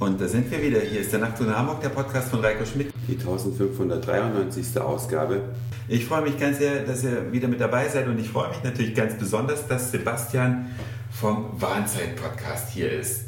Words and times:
Und 0.00 0.18
da 0.18 0.26
sind 0.26 0.50
wir 0.50 0.62
wieder. 0.62 0.80
Hier 0.80 1.02
ist 1.02 1.12
der 1.12 1.20
Nacht 1.20 1.38
in 1.40 1.54
Hamburg, 1.54 1.82
der 1.82 1.90
Podcast 1.90 2.30
von 2.30 2.40
Reiko 2.40 2.64
Schmidt. 2.64 2.90
Die 3.06 3.18
1593. 3.18 4.80
Ausgabe. 4.80 5.42
Ich 5.88 6.06
freue 6.06 6.22
mich 6.22 6.40
ganz 6.40 6.56
sehr, 6.56 6.84
dass 6.84 7.04
ihr 7.04 7.30
wieder 7.30 7.48
mit 7.48 7.60
dabei 7.60 7.86
seid 7.86 8.08
und 8.08 8.18
ich 8.18 8.30
freue 8.30 8.48
mich 8.48 8.64
natürlich 8.64 8.94
ganz 8.94 9.12
besonders, 9.18 9.68
dass 9.68 9.90
Sebastian 9.90 10.70
vom 11.10 11.48
Warnzeit-Podcast 11.60 12.70
hier 12.70 12.90
ist. 12.90 13.26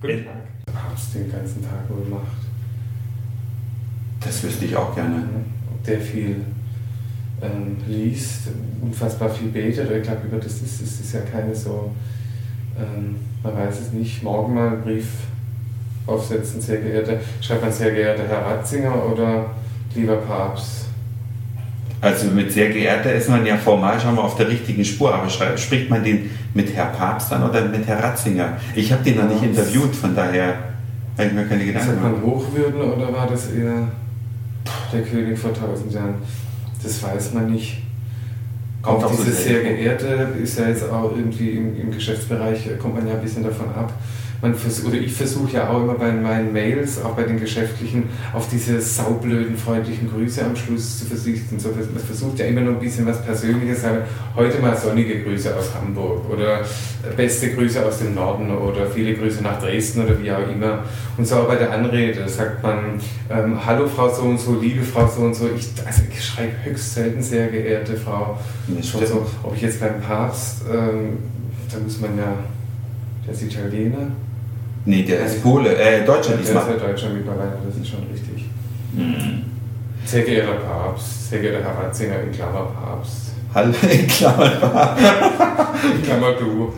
Guten 0.00 0.24
Tag. 0.24 0.72
Papst 0.72 1.12
den 1.12 1.28
ganzen 1.28 1.60
Tag 1.60 1.88
wohl 1.88 2.06
macht. 2.08 2.22
Das 4.20 4.44
wüsste 4.44 4.64
ich 4.66 4.76
auch 4.76 4.94
gerne. 4.94 5.24
Ob 5.72 5.82
der 5.82 6.00
viel 6.00 6.36
ähm, 7.42 7.78
liest, 7.88 8.42
unfassbar 8.80 9.28
viel 9.28 9.48
betet. 9.48 9.90
Ich 9.90 10.02
glaube, 10.04 10.28
über 10.28 10.36
das 10.36 10.62
ist, 10.62 10.82
das 10.82 11.00
ist 11.00 11.14
ja 11.14 11.22
keine 11.22 11.52
so, 11.52 11.92
ähm, 12.78 13.16
man 13.42 13.56
weiß 13.56 13.80
es 13.80 13.92
nicht. 13.92 14.22
Morgen 14.22 14.54
mal 14.54 14.68
einen 14.68 14.82
Brief 14.82 15.08
aufsetzen, 16.06 16.60
sehr 16.60 16.78
geehrter, 16.78 17.14
schreibt 17.40 17.62
man 17.62 17.72
sehr 17.72 17.92
geehrter 17.92 18.24
Herr 18.28 18.44
Ratzinger 18.44 18.92
oder 19.10 19.46
lieber 19.94 20.16
Papst? 20.16 20.86
Also 22.00 22.26
mit 22.26 22.50
sehr 22.50 22.70
geehrter 22.70 23.12
ist 23.12 23.28
man 23.28 23.46
ja 23.46 23.56
formal 23.56 24.00
schon 24.00 24.16
mal 24.16 24.22
auf 24.22 24.36
der 24.36 24.48
richtigen 24.48 24.84
Spur, 24.84 25.14
aber 25.14 25.28
spricht 25.56 25.88
man 25.88 26.02
den 26.02 26.30
mit 26.52 26.74
Herr 26.74 26.86
Papst 26.86 27.30
dann 27.30 27.48
oder 27.48 27.64
mit 27.66 27.86
Herr 27.86 28.02
Ratzinger? 28.02 28.56
Ich 28.74 28.92
habe 28.92 29.04
den 29.04 29.16
noch 29.16 29.28
nicht 29.28 29.42
interviewt, 29.42 29.94
von 29.94 30.14
daher 30.16 30.54
habe 31.16 31.28
ich 31.28 31.32
mir 31.32 31.44
keine 31.46 31.64
Gedanken 31.64 31.88
Sagt 31.88 32.02
man 32.02 32.22
Hochwürden 32.22 32.80
oder 32.80 33.12
war 33.12 33.28
das 33.28 33.52
eher 33.52 33.88
der 34.92 35.02
König 35.02 35.38
vor 35.38 35.54
tausend 35.54 35.92
Jahren? 35.92 36.14
Das 36.82 37.00
weiß 37.00 37.34
man 37.34 37.52
nicht. 37.52 37.78
Kommt 38.82 39.04
auch 39.04 39.12
so 39.12 39.22
dieses 39.22 39.44
sehr 39.44 39.62
geehrte 39.62 40.28
ist 40.42 40.58
ja 40.58 40.68
jetzt 40.68 40.90
auch 40.90 41.12
irgendwie 41.16 41.50
im, 41.50 41.80
im 41.80 41.92
Geschäftsbereich, 41.92 42.68
kommt 42.80 42.96
man 42.96 43.06
ja 43.06 43.14
ein 43.14 43.20
bisschen 43.20 43.44
davon 43.44 43.68
ab. 43.68 43.92
Man 44.42 44.56
vers 44.56 44.84
oder 44.84 44.96
ich 44.96 45.14
versuche 45.14 45.52
ja 45.52 45.70
auch 45.70 45.82
immer 45.82 45.94
bei 45.94 46.10
meinen 46.10 46.52
Mails, 46.52 47.00
auch 47.00 47.14
bei 47.14 47.22
den 47.22 47.38
geschäftlichen, 47.38 48.08
auf 48.32 48.48
diese 48.48 48.80
saublöden, 48.80 49.56
freundlichen 49.56 50.10
Grüße 50.10 50.44
am 50.44 50.56
Schluss 50.56 50.98
zu 50.98 51.04
verzichten. 51.04 51.60
So, 51.60 51.68
man 51.68 52.04
versucht 52.04 52.40
ja 52.40 52.46
immer 52.46 52.62
noch 52.62 52.72
ein 52.72 52.80
bisschen 52.80 53.06
was 53.06 53.24
Persönliches, 53.24 53.82
sagen, 53.82 53.98
heute 54.34 54.58
mal 54.58 54.76
sonnige 54.76 55.22
Grüße 55.22 55.56
aus 55.56 55.72
Hamburg 55.72 56.28
oder 56.28 56.62
beste 57.16 57.54
Grüße 57.54 57.86
aus 57.86 58.00
dem 58.00 58.16
Norden 58.16 58.50
oder 58.50 58.86
viele 58.86 59.14
Grüße 59.14 59.44
nach 59.44 59.60
Dresden 59.60 60.02
oder 60.02 60.20
wie 60.20 60.32
auch 60.32 60.48
immer. 60.50 60.80
Und 61.16 61.24
so 61.24 61.36
auch 61.36 61.46
bei 61.46 61.54
der 61.54 61.70
Anrede 61.70 62.28
sagt 62.28 62.64
man, 62.64 63.00
ähm, 63.30 63.64
hallo 63.64 63.86
Frau 63.86 64.12
so 64.12 64.22
und 64.22 64.40
so, 64.40 64.58
liebe 64.60 64.82
Frau 64.82 65.06
so 65.06 65.22
und 65.22 65.34
so. 65.34 65.48
Ich, 65.56 65.70
also 65.86 66.02
ich 66.10 66.24
schreibe 66.24 66.52
höchst 66.64 66.94
selten 66.94 67.22
sehr 67.22 67.46
geehrte 67.46 67.96
Frau. 67.96 68.40
Schon 68.82 69.06
so, 69.06 69.24
ob 69.44 69.54
ich 69.54 69.62
jetzt 69.62 69.78
beim 69.78 70.00
Papst, 70.00 70.62
ähm, 70.68 71.18
da 71.70 71.78
muss 71.78 72.00
man 72.00 72.18
ja, 72.18 72.34
der 73.24 73.34
ist 73.34 73.42
Italiener. 73.42 74.08
Nee, 74.84 75.02
der 75.04 75.26
ist 75.26 75.42
Pole, 75.42 75.76
äh, 75.76 76.04
Deutscher 76.04 76.30
Der 76.32 76.40
ist 76.40 76.48
diesmal. 76.48 76.70
ja 76.70 76.76
Deutscher 76.86 77.08
mittlerweile, 77.10 77.52
das 77.66 77.76
ist 77.76 77.88
schon 77.88 78.00
richtig. 78.12 78.46
Mhm. 78.92 79.44
Sehr 80.04 80.22
geehrter 80.22 80.54
Papst, 80.54 81.30
sehr 81.30 81.38
geehrter 81.40 81.64
Herr 81.64 81.84
Ratzinger, 81.84 82.20
in 82.22 82.32
Klammer 82.32 82.66
Papst. 82.82 83.30
Hallo, 83.54 83.72
in 83.90 84.06
Klammern, 84.08 84.50
In 85.94 86.02
Klammer 86.02 86.32
du, 86.32 86.72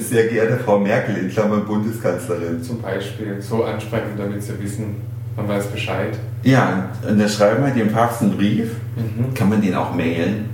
sehr 0.00 0.26
geehrte 0.26 0.58
Frau 0.64 0.78
Merkel, 0.78 1.16
in 1.16 1.30
Klammern 1.30 1.64
Bundeskanzlerin. 1.64 2.62
zum 2.62 2.82
Beispiel. 2.82 3.40
So 3.40 3.64
ansprechen, 3.64 4.10
damit 4.18 4.42
sie 4.42 4.60
wissen, 4.60 4.96
man 5.36 5.48
weiß 5.48 5.68
Bescheid. 5.68 6.18
Ja, 6.42 6.90
und 7.08 7.18
dann 7.18 7.28
schreiben 7.28 7.64
wir 7.64 7.72
dem 7.72 7.90
Papst 7.92 8.22
einen 8.22 8.36
Brief. 8.36 8.72
Mhm. 8.96 9.32
Kann 9.34 9.48
man 9.48 9.62
den 9.62 9.74
auch 9.74 9.94
mailen? 9.94 10.46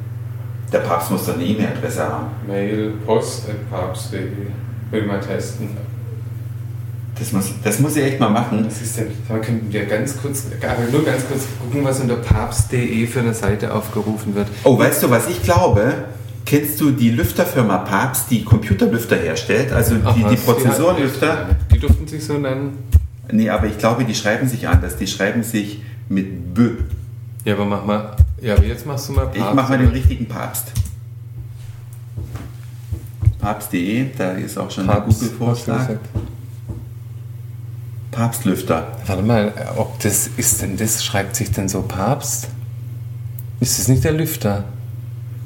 Der 0.73 0.79
Papst 0.81 1.11
muss 1.11 1.27
doch 1.27 1.35
eine 1.35 1.43
E-Mail-Adresse 1.45 2.03
haben. 2.05 2.27
Mail, 2.47 2.93
post 3.05 3.49
at 3.49 3.71
papst.de. 3.71 4.21
Will 4.91 5.07
mal 5.07 5.19
testen. 5.21 5.71
Das 7.21 7.33
muss, 7.33 7.51
das 7.63 7.79
muss 7.81 7.97
ich 7.97 8.05
echt 8.05 8.19
mal 8.19 8.31
machen. 8.31 8.65
Was 8.67 8.81
ist 8.81 8.97
denn? 8.97 9.09
Mal, 9.29 9.43
könnten 9.43 9.71
wir 9.71 9.85
ganz 9.85 10.17
kurz, 10.21 10.47
aber 10.63 10.91
nur 10.91 11.05
ganz 11.05 11.29
kurz 11.29 11.43
gucken, 11.63 11.85
was 11.85 12.01
unter 12.01 12.17
papst.de 12.17 13.07
für 13.07 13.21
eine 13.21 13.35
Seite 13.35 13.75
aufgerufen 13.75 14.35
wird. 14.35 14.49
Oh, 14.65 14.79
weißt 14.79 15.03
du, 15.03 15.11
was 15.11 15.29
ich 15.29 15.43
glaube? 15.43 15.93
Kennst 16.47 16.81
du 16.81 16.91
die 16.91 17.11
Lüfterfirma 17.11 17.79
Papst, 17.79 18.31
die 18.31 18.43
Computerlüfter 18.43 19.17
herstellt? 19.17 19.71
Also 19.71 19.97
die, 19.97 20.03
Ach 20.05 20.31
die 20.31 20.37
Prozessorenlüfter? 20.37 21.57
Die 21.73 21.79
durften 21.79 22.09
sich 22.09 22.25
so 22.25 22.39
nennen. 22.39 22.79
Nee, 23.31 23.51
aber 23.51 23.67
ich 23.67 23.77
glaube, 23.77 24.05
die 24.05 24.15
schreiben 24.15 24.49
sich 24.49 24.67
anders. 24.67 24.97
Die 24.97 25.07
schreiben 25.07 25.43
sich 25.43 25.83
mit 26.09 26.55
B. 26.55 26.71
Ja, 27.45 27.55
aber 27.55 27.67
mach 27.67 27.85
mal. 27.85 28.17
Ja, 28.41 28.55
aber 28.57 28.65
jetzt 28.65 28.87
machst 28.87 29.09
du 29.11 29.13
mal 29.13 29.31
Ich 29.35 29.41
mache 29.41 29.73
mal 29.73 29.79
den 29.79 29.89
richtigen 29.89 30.27
Papst. 30.27 30.73
Papst.de, 33.41 34.07
da 34.17 34.33
ist 34.33 34.59
auch 34.59 34.71
schon 34.71 34.87
der 34.87 34.95
Papst, 34.95 35.21
Google-Vorschlag. 35.21 35.89
Papstlüfter. 38.21 38.87
Warte 39.07 39.23
mal, 39.23 39.51
ob 39.77 39.99
das 40.01 40.29
ist 40.37 40.61
denn 40.61 40.77
das, 40.77 41.03
schreibt 41.03 41.37
sich 41.37 41.53
denn 41.53 41.71
so 41.71 41.81
Papst? 41.81 42.49
Ist 43.61 43.79
das 43.79 43.89
nicht 43.89 44.05
der 44.05 44.13
Lüfter? 44.13 44.65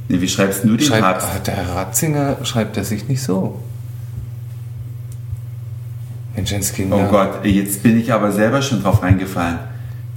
Nee, 0.08 0.20
wie 0.20 0.26
schreibst 0.28 0.64
du 0.64 0.76
den 0.76 0.84
Schreibt, 0.84 1.02
Papst? 1.02 1.28
ah, 1.32 1.38
der 1.38 1.54
Herr 1.54 1.76
Ratzinger 1.76 2.36
schreibt 2.42 2.76
er 2.76 2.82
sich 2.82 3.06
nicht 3.06 3.22
so. 3.22 3.60
Menschenskinder. 6.34 6.96
Oh 6.96 7.10
Gott, 7.10 7.44
jetzt 7.44 7.84
bin 7.84 8.00
ich 8.00 8.12
aber 8.12 8.32
selber 8.32 8.60
schon 8.60 8.82
drauf 8.82 9.04
reingefallen. 9.04 9.60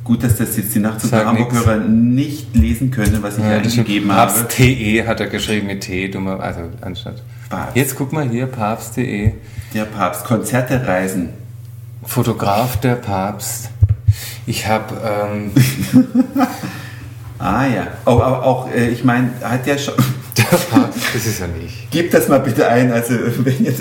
Gut, 0.03 0.23
dass 0.23 0.37
das 0.37 0.57
jetzt 0.57 0.73
die 0.73 0.79
Nacht 0.79 1.01
zu 1.01 1.11
Hamburg-Hörer 1.11 1.77
nicht 1.77 2.55
lesen 2.55 2.89
können, 2.89 3.21
was 3.21 3.37
ich 3.37 3.43
Ja, 3.43 3.57
eingegeben 3.57 4.11
habe. 4.11 4.31
Papst.de 4.31 5.05
hat 5.05 5.19
er 5.19 5.27
geschrieben 5.27 5.67
mit 5.67 5.81
T, 5.81 6.07
dummer, 6.07 6.39
also 6.39 6.61
anstatt. 6.81 7.21
Papst. 7.49 7.75
Jetzt 7.75 7.95
guck 7.95 8.13
mal 8.13 8.27
hier, 8.27 8.47
Papst.de. 8.47 9.33
Der 9.75 9.85
Papst. 9.85 10.25
Konzerte, 10.25 10.87
Reisen. 10.87 11.29
Fotograf 12.07 12.79
der 12.79 12.95
Papst. 12.95 13.69
Ich 14.47 14.65
habe, 14.65 14.95
ähm, 15.03 15.51
Ah 17.39 17.67
ja. 17.67 17.87
Oh, 18.05 18.19
aber 18.19 18.43
auch, 18.43 18.71
äh, 18.71 18.89
ich 18.89 19.03
meine, 19.03 19.31
hat 19.43 19.67
ja 19.67 19.77
schon. 19.77 19.93
der 20.37 20.43
Papst, 20.43 20.99
das 21.13 21.25
ist 21.25 21.39
er 21.39 21.47
nicht. 21.47 21.91
Gebt 21.91 22.13
das 22.13 22.27
mal 22.27 22.39
bitte 22.39 22.67
ein. 22.67 22.91
Also, 22.91 23.13
wenn 23.39 23.63
ihr, 23.63 23.73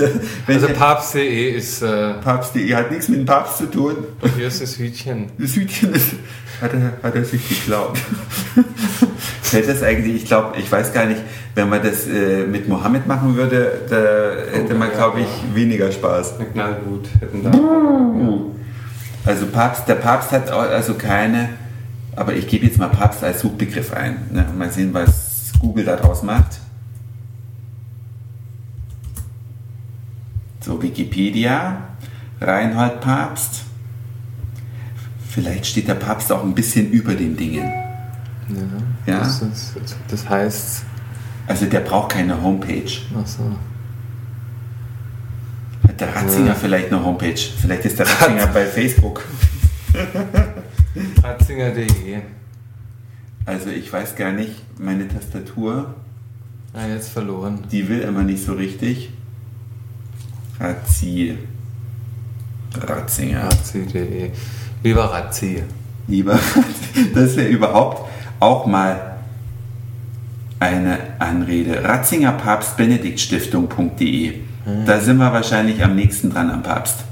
wenn 0.46 0.56
Also 0.56 0.68
Papst.de 0.68 1.50
ist, 1.52 1.82
äh, 1.82 2.14
Papst.de 2.14 2.74
hat 2.74 2.90
nichts 2.90 3.08
mit 3.08 3.20
dem 3.20 3.26
Papst 3.26 3.58
zu 3.58 3.66
tun. 3.66 3.96
und 4.20 4.34
hier 4.34 4.48
ist 4.48 4.60
das 4.60 4.78
Hütchen. 4.78 5.30
Das 5.38 5.54
Hütchen 5.54 5.94
ist, 5.94 6.12
hat, 6.60 6.72
er, 6.74 6.92
hat 7.02 7.14
er 7.14 7.24
sich 7.24 7.48
geklaut. 7.48 7.98
Fällt 9.46 9.68
das 9.68 9.80
eigentlich, 9.84 10.16
ich 10.16 10.24
glaube, 10.24 10.58
ich 10.58 10.70
weiß 10.70 10.92
gar 10.92 11.06
nicht, 11.06 11.20
wenn 11.54 11.68
man 11.68 11.80
das 11.80 12.08
äh, 12.08 12.46
mit 12.46 12.68
Mohammed 12.68 13.06
machen 13.06 13.36
würde, 13.36 13.80
da 13.88 14.56
hätte 14.58 14.74
man, 14.74 14.88
ja, 14.88 14.94
glaube 14.94 15.20
ich, 15.20 15.26
ja. 15.26 15.54
weniger 15.54 15.92
Spaß. 15.92 16.40
Eine 16.40 16.48
Knallhut 16.48 17.08
hätten 17.20 17.44
da. 17.44 17.52
Also 19.24 19.46
Papst, 19.46 19.86
der 19.86 19.94
Papst 19.94 20.32
hat 20.32 20.50
also 20.50 20.94
keine, 20.94 21.50
aber 22.16 22.34
ich 22.34 22.48
gebe 22.48 22.66
jetzt 22.66 22.78
mal 22.78 22.88
Papst 22.88 23.22
als 23.22 23.40
Suchbegriff 23.40 23.92
ein. 23.92 24.18
Ne? 24.32 24.46
Mal 24.58 24.72
sehen, 24.72 24.92
was 24.92 25.52
Google 25.60 25.84
daraus 25.84 26.24
macht. 26.24 26.58
So, 30.60 30.82
Wikipedia, 30.82 31.82
Reinhold 32.40 33.00
Papst. 33.00 33.62
Vielleicht 35.28 35.66
steht 35.66 35.86
der 35.86 35.94
Papst 35.94 36.32
auch 36.32 36.42
ein 36.42 36.56
bisschen 36.56 36.90
über 36.90 37.14
den 37.14 37.36
Dingen. 37.36 37.85
Ja. 38.48 39.12
Ja. 39.14 39.18
Das, 39.20 39.42
ist, 39.42 39.74
das 40.08 40.28
heißt, 40.28 40.82
Also 41.48 41.66
der 41.66 41.80
braucht 41.80 42.12
keine 42.12 42.40
Homepage. 42.40 42.90
ach 43.20 43.26
so. 43.26 43.50
Hat 45.88 46.00
der 46.00 46.14
Ratzinger 46.14 46.46
Ja. 46.48 46.54
vielleicht 46.54 46.92
eine 46.92 47.04
Homepage? 47.04 47.36
Vielleicht 47.36 47.84
ist 47.84 47.98
der 47.98 48.06
Ratzinger 48.08 48.46
bei 48.48 48.66
Facebook. 48.66 49.24
Ratzinger.de. 51.22 52.20
Also 53.44 53.70
ich 53.70 53.92
weiß 53.92 54.16
gar 54.16 54.32
nicht, 54.32 54.62
meine 54.78 55.06
Tastatur, 55.08 55.94
Ah, 56.74 56.86
jetzt 56.88 57.08
verloren. 57.10 57.60
die 57.70 57.88
will 57.88 58.00
immer 58.00 58.22
nicht 58.22 58.44
so 58.44 58.52
richtig. 58.54 59.10
Razzi. 60.60 61.38
Ratzinger. 62.74 63.44
Razzi.de. 63.44 64.30
Lieber 64.82 65.04
Razzi. 65.04 65.62
Lieber, 66.08 66.38
das 67.14 67.36
wäre 67.36 67.48
überhaupt 67.48 68.08
auch 68.40 68.66
mal 68.66 69.16
eine 70.58 70.98
Anrede. 71.18 71.84
Ratzinger 71.84 72.32
Papst 72.32 72.76
Benedikt 72.76 73.20
Stiftung.de. 73.20 74.34
Da 74.84 74.98
sind 75.00 75.18
wir 75.18 75.32
wahrscheinlich 75.32 75.82
am 75.84 75.94
nächsten 75.94 76.30
dran 76.30 76.50
am 76.50 76.62
Papst. 76.62 77.04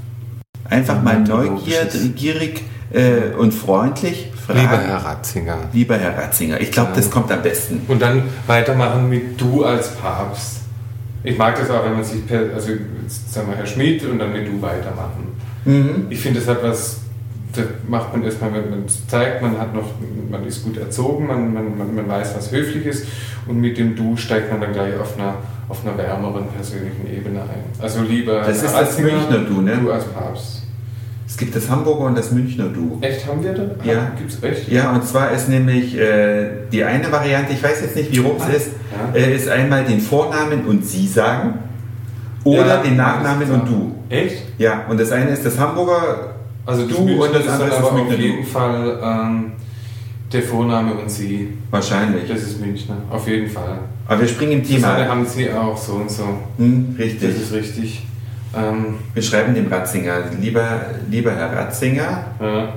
Einfach 0.69 1.01
mal 1.01 1.19
neugierig 1.19 2.63
äh, 2.91 3.33
und 3.37 3.53
freundlich 3.53 4.31
fragen. 4.45 4.59
Lieber 4.59 4.77
Herr 4.77 4.97
Ratzinger. 4.97 5.57
Lieber 5.71 5.97
Herr 5.97 6.17
Ratzinger. 6.17 6.59
Ich 6.59 6.71
glaube, 6.71 6.89
Ja. 6.89 6.95
das 6.97 7.09
kommt 7.09 7.31
am 7.31 7.41
besten. 7.41 7.81
Und 7.87 8.01
dann 8.01 8.23
weitermachen 8.47 9.07
mit 9.09 9.39
du 9.39 9.63
als 9.63 9.95
Papst. 9.95 10.61
Ich 11.23 11.37
mag 11.37 11.57
das 11.57 11.69
auch, 11.69 11.85
wenn 11.85 11.93
man 11.93 12.03
sich, 12.03 12.25
per, 12.27 12.53
also 12.53 12.71
sagen 13.29 13.47
wir 13.49 13.55
Herr 13.57 13.65
Schmidt 13.65 14.03
und 14.05 14.19
dann 14.19 14.33
mit 14.33 14.47
du 14.47 14.61
weitermachen. 14.61 15.27
Mhm. 15.65 16.07
Ich 16.09 16.19
finde, 16.19 16.39
das 16.39 16.49
hat 16.49 16.61
was, 16.61 16.97
das 17.55 17.65
macht 17.87 18.13
man 18.13 18.23
erstmal, 18.23 18.53
wenn 18.53 18.69
man 18.69 18.83
es 18.85 19.07
zeigt, 19.07 19.41
man 19.41 19.57
hat 19.59 19.73
noch, 19.73 19.89
man 20.29 20.45
ist 20.45 20.63
gut 20.63 20.77
erzogen, 20.77 21.27
man, 21.27 21.53
man, 21.53 21.77
man, 21.77 21.95
man 21.95 22.07
weiß, 22.07 22.35
was 22.35 22.51
höflich 22.51 22.85
ist 22.85 23.05
und 23.47 23.59
mit 23.59 23.77
dem 23.77 23.95
Du 23.95 24.15
steigt 24.17 24.51
man 24.51 24.61
dann 24.61 24.73
gleich 24.73 24.97
auf 24.99 25.17
einer, 25.17 25.35
auf 25.69 25.85
einer 25.85 25.97
wärmeren 25.97 26.47
persönlichen 26.55 27.07
Ebene 27.11 27.41
ein. 27.41 27.63
Also 27.81 28.01
lieber 28.01 28.39
Das 28.39 28.57
ist 28.57 28.65
das 28.65 28.73
Ratzinger, 28.73 29.11
Münchner 29.13 29.37
Du, 29.39 29.61
ne? 29.61 29.77
Du 29.81 29.91
als 29.91 30.05
Papst. 30.05 30.61
Es 31.27 31.37
gibt 31.37 31.55
das 31.55 31.69
Hamburger 31.69 32.05
und 32.05 32.17
das 32.17 32.31
Münchner 32.31 32.65
Du. 32.65 32.99
Echt, 33.01 33.27
haben 33.27 33.43
wir 33.43 33.53
da? 33.53 33.63
Ja. 33.83 34.11
Gibt's 34.17 34.37
echt? 34.43 34.69
Ja, 34.69 34.91
und 34.91 35.05
zwar 35.05 35.31
ist 35.31 35.49
nämlich 35.49 35.97
äh, 35.97 36.47
die 36.71 36.83
eine 36.83 37.11
Variante, 37.11 37.53
ich 37.53 37.63
weiß 37.63 37.81
jetzt 37.81 37.95
nicht, 37.95 38.11
wie 38.11 38.19
rum 38.19 38.35
es 38.49 38.55
ist, 38.55 38.71
Ja. 39.13 39.19
äh, 39.19 39.35
ist 39.35 39.49
einmal 39.49 39.83
den 39.85 39.99
Vornamen 39.99 40.65
und 40.65 40.85
Sie 40.85 41.07
sagen 41.07 41.55
oder 42.43 42.67
Ja, 42.67 42.77
den 42.83 42.95
Nachnamen 42.95 43.49
und 43.51 43.67
Du. 43.67 43.95
Echt? 44.07 44.43
Ja, 44.59 44.83
und 44.87 44.99
das 44.99 45.11
eine 45.11 45.31
ist 45.31 45.43
das 45.45 45.57
Hamburger 45.57 46.34
Also 46.65 46.87
Du 46.87 46.95
und 47.23 47.33
das 47.33 47.43
ist 47.45 47.49
andere 47.49 47.67
ist 47.67 47.73
das 47.73 47.79
aber 47.79 47.87
auf 47.87 47.93
Münchner 47.93 48.17
jeden. 48.17 48.45
Fall 48.45 48.99
ähm, 49.03 49.51
der 50.31 50.41
Vorname 50.43 50.93
und 50.95 51.09
Sie. 51.09 51.53
wahrscheinlich. 51.69 52.27
Das 52.27 52.41
ist 52.41 52.59
Münchner, 52.59 52.97
auf 53.09 53.27
jeden 53.27 53.49
Fall. 53.49 53.79
Aber 54.07 54.21
wir 54.21 54.27
springen 54.27 54.53
im 54.53 54.59
Das 54.61 54.69
Thema. 54.69 55.07
haben 55.07 55.25
Sie 55.25 55.51
auch 55.51 55.77
so 55.77 55.93
und 55.93 56.09
so. 56.11 56.23
Hm, 56.57 56.95
Das 56.97 57.05
richtig. 57.05 57.29
ist 57.41 57.53
richtig. 57.53 58.05
Ähm, 58.55 58.95
Wir 59.13 59.21
schreiben 59.21 59.53
dem 59.53 59.67
Ratzinger, 59.67 60.15
lieber, 60.39 60.63
lieber 61.09 61.31
Herr 61.31 61.51
Ratzinger, 61.55 62.25
ja. 62.39 62.69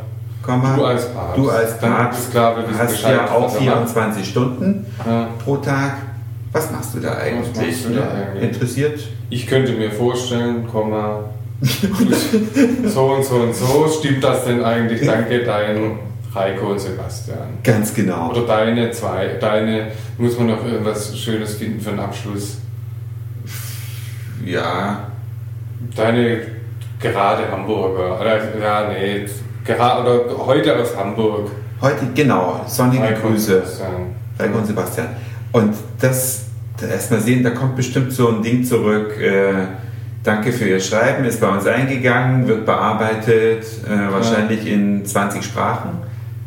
Komma, 0.42 0.74
Du 0.76 0.84
als 0.84 1.12
Papst. 1.12 1.36
du 1.38 1.50
als 1.50 1.78
Papst 1.78 2.30
klar, 2.30 2.54
hast 2.78 3.02
ja 3.02 3.30
auch 3.30 3.44
was 3.44 3.54
er 3.56 3.60
macht. 3.60 3.74
24 3.90 4.28
Stunden 4.28 4.86
Ja. 5.06 5.28
pro 5.44 5.56
Tag. 5.56 5.96
Was 6.52 6.70
machst 6.72 6.94
du 6.94 7.00
da 7.00 7.14
eigentlich? 7.16 7.54
machst 7.56 7.84
du 7.86 7.90
da 7.94 8.08
eigentlich? 8.10 8.42
Interessiert? 8.44 9.00
Ich 9.30 9.46
könnte 9.46 9.72
mir 9.72 9.90
vorstellen, 9.90 10.66
Komma, 10.66 11.20
so 11.60 13.14
und 13.14 13.24
so 13.24 13.34
und 13.36 13.54
so, 13.54 13.88
stimmt 13.98 14.22
das 14.22 14.44
denn 14.44 14.62
eigentlich? 14.64 15.04
Danke, 15.04 15.44
dein 15.44 15.98
Reiko 16.34 16.72
und 16.72 16.78
Sebastian. 16.78 17.58
Ganz 17.64 17.94
genau. 17.94 18.30
Oder 18.30 18.42
deine 18.42 18.90
zwei, 18.92 19.36
deine, 19.40 19.92
muss 20.18 20.38
man 20.38 20.48
noch 20.48 20.64
irgendwas 20.64 21.18
Schönes 21.18 21.56
finden 21.56 21.80
für 21.80 21.90
einen 21.90 22.00
Abschluss. 22.00 22.58
Ja, 24.44 25.08
Deine 25.94 26.40
gerade 27.00 27.50
Hamburger, 27.50 28.20
oder, 28.20 28.58
ja, 28.60 28.88
nee, 28.88 29.26
gerade, 29.64 30.26
oder 30.26 30.46
heute 30.46 30.76
aus 30.76 30.96
Hamburg. 30.96 31.50
heute, 31.80 32.06
genau, 32.14 32.64
sonnige 32.66 33.04
Reiko 33.04 33.28
und 33.28 33.34
Grüße. 33.34 33.54
Sebastian. 33.62 34.14
Heiko 34.38 34.58
und 34.58 34.66
Sebastian. 34.66 35.06
Und 35.52 35.74
das, 36.00 36.46
erstmal 36.82 37.20
sehen, 37.20 37.44
da 37.44 37.50
kommt 37.50 37.76
bestimmt 37.76 38.12
so 38.12 38.28
ein 38.28 38.42
Ding 38.42 38.64
zurück. 38.64 39.16
Äh, 39.20 39.52
danke 40.22 40.52
für 40.52 40.68
Ihr 40.68 40.80
Schreiben, 40.80 41.24
ist 41.24 41.40
bei 41.40 41.48
uns 41.48 41.66
eingegangen, 41.66 42.46
wird 42.46 42.66
bearbeitet, 42.66 43.64
äh, 43.86 44.12
wahrscheinlich 44.12 44.66
in 44.66 45.04
20 45.04 45.44
Sprachen. 45.44 45.90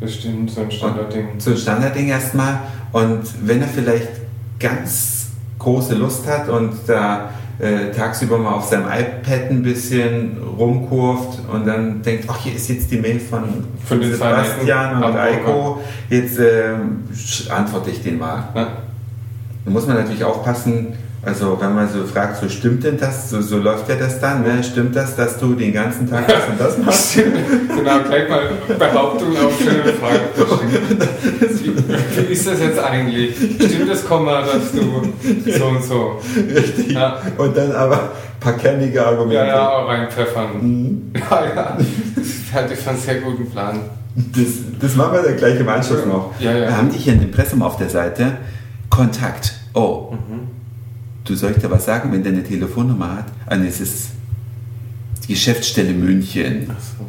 Bestimmt, 0.00 0.50
so 0.50 0.62
ein 0.62 0.70
Standardding. 0.70 1.28
So 1.38 1.50
ein 1.50 1.56
Standardding 1.56 2.08
erstmal. 2.08 2.60
Und 2.92 3.22
wenn 3.44 3.62
er 3.62 3.68
vielleicht 3.68 4.08
ganz 4.58 5.28
große 5.58 5.94
Lust 5.94 6.26
hat 6.26 6.48
und 6.48 6.72
da 6.86 7.30
äh, 7.58 7.92
tagsüber 7.92 8.38
mal 8.38 8.54
auf 8.54 8.64
seinem 8.64 8.86
iPad 8.86 9.50
ein 9.50 9.62
bisschen 9.62 10.38
rumkurft 10.58 11.38
und 11.52 11.66
dann 11.66 12.02
denkt, 12.02 12.24
ach, 12.28 12.38
hier 12.38 12.54
ist 12.56 12.68
jetzt 12.68 12.90
die 12.90 12.98
Mail 12.98 13.20
von, 13.20 13.64
Von 13.84 14.02
Sebastian 14.02 15.02
und. 15.02 15.14
Reiko, 15.14 15.80
jetzt 16.10 16.38
ähm, 16.38 17.04
antworte 17.48 17.90
ich 17.90 18.02
den 18.02 18.18
mal. 18.18 18.48
Ja. 18.54 18.68
Da 19.64 19.70
muss 19.70 19.86
man 19.86 19.96
natürlich 19.96 20.24
aufpassen, 20.24 20.94
also 21.24 21.56
wenn 21.60 21.74
man 21.74 21.88
so 21.88 22.04
fragt, 22.04 22.38
so 22.40 22.48
stimmt 22.48 22.82
denn 22.82 22.98
das, 22.98 23.30
so, 23.30 23.40
so 23.40 23.58
läuft 23.58 23.88
ja 23.88 23.94
das 23.94 24.18
dann, 24.18 24.42
ne? 24.42 24.62
stimmt 24.64 24.96
das, 24.96 25.14
dass 25.14 25.38
du 25.38 25.54
den 25.54 25.72
ganzen 25.72 26.10
Tag 26.10 26.26
das 26.26 26.48
und 26.48 26.60
das 26.60 26.78
machst? 26.78 27.18
Genau, 27.82 28.00
gleich 28.06 28.28
mal 28.28 28.42
Behauptung 28.78 29.28
auf 29.36 29.58
schöne 29.58 29.92
Frage. 30.00 30.20
Wie 32.16 32.32
ist 32.32 32.46
das 32.46 32.60
jetzt 32.60 32.78
eigentlich? 32.78 33.36
Stimmt 33.36 33.90
das 33.90 34.04
Komma, 34.06 34.42
dass 34.42 34.72
du 34.72 35.12
so 35.50 35.64
und 35.64 35.84
so? 35.84 36.20
Richtig. 36.36 36.92
Ja. 36.92 37.20
Und 37.38 37.56
dann 37.56 37.72
aber 37.72 37.96
ein 37.96 38.40
paar 38.40 38.52
kernige 38.54 39.04
Argumente. 39.04 39.36
Ja, 39.36 39.46
ja, 39.46 39.68
auch 39.70 39.88
reinpfeffern. 39.88 40.48
Mhm. 40.60 41.12
Ja, 41.30 41.44
ja. 41.44 41.76
Das 42.16 42.54
halte 42.54 42.74
ich 42.74 42.80
für 42.80 42.90
einen 42.90 42.98
sehr 42.98 43.20
guten 43.20 43.50
Plan. 43.50 43.80
Das, 44.14 44.44
das 44.80 44.94
machen 44.96 45.14
wir 45.14 45.22
dann 45.22 45.36
gleich 45.36 45.58
im 45.58 45.68
Anschluss 45.68 46.04
noch. 46.04 46.34
Ja, 46.38 46.52
ja. 46.52 46.68
Wir 46.68 46.76
haben 46.76 46.90
die 46.90 46.98
hier 46.98 47.14
im 47.14 47.22
Impressum 47.22 47.62
auf 47.62 47.76
der 47.78 47.88
Seite. 47.88 48.32
Kontakt. 48.90 49.54
Oh. 49.74 50.12
Mhm. 50.12 50.41
Du 51.24 51.34
soll 51.36 51.52
ich 51.52 51.58
dir 51.58 51.70
was 51.70 51.84
sagen, 51.84 52.10
wenn 52.12 52.22
der 52.24 52.32
eine 52.32 52.42
Telefonnummer 52.44 53.16
hat? 53.18 53.26
Ah, 53.46 53.56
nee, 53.56 53.68
es 53.68 53.80
ist 53.80 54.08
die 55.26 55.34
Geschäftsstelle 55.34 55.92
München. 55.92 56.66
Ach 56.70 56.80
so. 56.80 57.06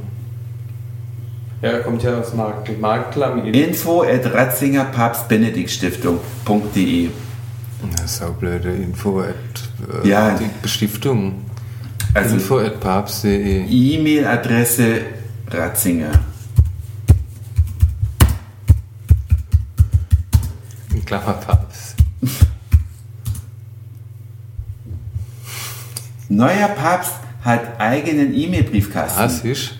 Ja, 1.62 1.69
er 1.74 1.80
kommt 1.81 2.04
ja 2.04 2.18
aus 2.19 2.33
Markt, 2.33 2.80
Marktlamin. 2.80 3.54
Info 3.54 4.04
at 4.04 4.25
ratzingerpapstbenediktstiftung.de 4.33 7.10
Na, 7.81 8.07
saublöde 8.07 8.74
Info 8.75 9.19
at 9.21 9.33
äh, 10.04 10.07
Ja. 10.07 10.38
die 10.38 10.50
Bestiftung. 10.62 11.45
Also- 12.13 12.36
Info 12.36 12.60
at 12.60 12.80
papst.de. 12.80 13.65
E-Mail-Adresse 13.68 15.01
Ratzinger. 15.50 16.12
In 20.94 21.04
Klammer 21.06 21.39
Neuer 26.36 26.68
Papst 26.70 27.14
hat 27.44 27.80
eigenen 27.80 28.34
E-Mail-Briefkasten. 28.34 29.22
Das 29.22 29.44
ist 29.44 29.74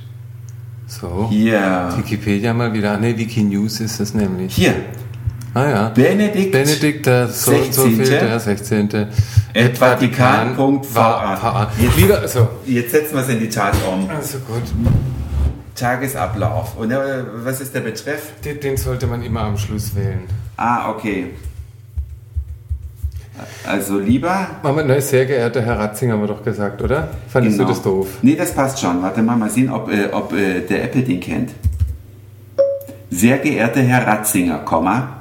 so. 0.88 1.28
Hier. 1.32 1.90
Wikipedia 1.98 2.54
mal 2.54 2.72
wieder. 2.74 2.98
Ne, 2.98 3.18
Wikinews 3.18 3.80
ist 3.80 4.00
es 4.00 4.14
nämlich. 4.14 4.54
Hier. 4.56 4.76
Ah 5.56 5.70
ja. 5.70 5.90
Benedikt. 5.90 6.52
Benedikt, 6.52 7.06
der 7.06 7.28
so 7.28 7.52
und 7.52 7.74
so 7.74 7.84
16.. 7.84 7.96
viel, 8.06 8.20
der 8.20 8.40
16. 8.40 8.90
At 9.56 9.78
vatikan.va. 9.78 10.82
Va- 10.94 11.72
Jetzt- 11.80 11.98
Wieder, 11.98 12.20
also. 12.22 12.48
Jetzt 12.66 12.92
setzen 12.92 13.16
wir 13.16 13.22
es 13.22 13.30
in 13.30 13.40
die 13.40 13.50
Tat 13.50 13.76
um. 13.92 14.10
Also 14.10 14.40
gut. 14.40 14.64
Tagesablauf. 15.76 16.76
Und 16.78 16.92
äh, 16.92 16.98
was 17.44 17.62
ist 17.62 17.74
der 17.74 17.82
Betreff? 17.82 18.32
Den, 18.44 18.60
den 18.60 18.78
sollte 18.78 19.08
man 19.08 19.24
immer 19.24 19.42
am 19.42 19.58
Schluss 19.58 19.96
wählen. 19.96 20.22
Ah, 20.58 20.90
okay. 20.92 21.32
Also 23.66 23.98
lieber. 24.00 24.48
Mama, 24.62 24.84
ne, 24.84 25.02
sehr 25.02 25.26
geehrter 25.26 25.62
Herr 25.62 25.80
Ratzinger, 25.80 26.14
haben 26.14 26.22
wir 26.22 26.28
doch 26.28 26.44
gesagt, 26.44 26.82
oder? 26.82 27.08
Fandest 27.28 27.58
Genau. 27.58 27.68
du 27.70 27.74
das 27.74 27.82
doof? 27.84 28.08
Nee, 28.22 28.36
das 28.36 28.54
passt 28.54 28.80
schon. 28.80 29.02
Warte 29.02 29.22
mal, 29.24 29.36
mal 29.36 29.50
sehen, 29.50 29.70
ob, 29.72 29.90
äh, 29.92 30.10
ob 30.12 30.34
äh, 30.34 30.62
der 30.62 30.84
Apple 30.84 31.02
den 31.02 31.20
kennt. 31.20 31.52
Sehr 33.10 33.38
geehrter 33.40 33.82
Herr 33.82 34.06
Ratzinger, 34.08 34.60
Komma. 34.60 35.18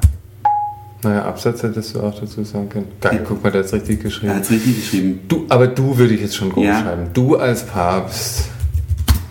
Naja, 1.03 1.25
Absatz 1.25 1.63
hättest 1.63 1.95
du 1.97 2.01
auch 2.01 2.19
dazu 2.19 2.45
sagen 2.45 2.69
können. 2.69 2.87
Geil, 3.01 3.25
guck 3.27 3.43
mal, 3.43 3.51
der 3.51 3.63
ist 3.63 3.73
richtig 3.73 3.99
Er 3.99 4.03
geschrieben. 4.05 4.35
hat 4.35 4.43
es 4.43 4.51
richtig 4.51 4.77
geschrieben. 4.77 5.21
Du, 5.27 5.47
aber 5.49 5.67
du 5.67 5.97
würde 5.99 6.15
ich 6.15 6.21
jetzt 6.21 6.37
schon 6.37 6.51
groß 6.51 6.65
Ja. 6.65 6.81
schreiben. 6.81 7.07
Du 7.13 7.37
als 7.37 7.65
Papst. 7.67 8.49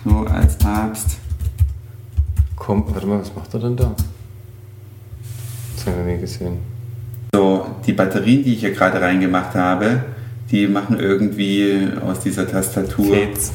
So 0.04 0.18
als 0.26 0.56
Papst. 0.58 1.16
Komm, 2.56 2.84
warte 2.88 3.06
mal, 3.06 3.20
was 3.20 3.34
macht 3.34 3.54
er 3.54 3.60
denn 3.60 3.76
da? 3.76 3.94
Das 5.76 5.86
habe 5.86 5.96
ich 5.96 6.04
noch 6.06 6.12
nie 6.12 6.20
gesehen. 6.20 6.71
So, 7.34 7.66
die 7.86 7.94
Batterien, 7.94 8.44
die 8.44 8.52
ich 8.52 8.60
hier 8.60 8.72
gerade 8.72 9.00
reingemacht 9.00 9.54
habe, 9.54 10.04
die 10.50 10.66
machen 10.66 11.00
irgendwie 11.00 11.88
aus 12.06 12.20
dieser 12.20 12.46
Tastatur. 12.46 13.06
Fez. 13.06 13.52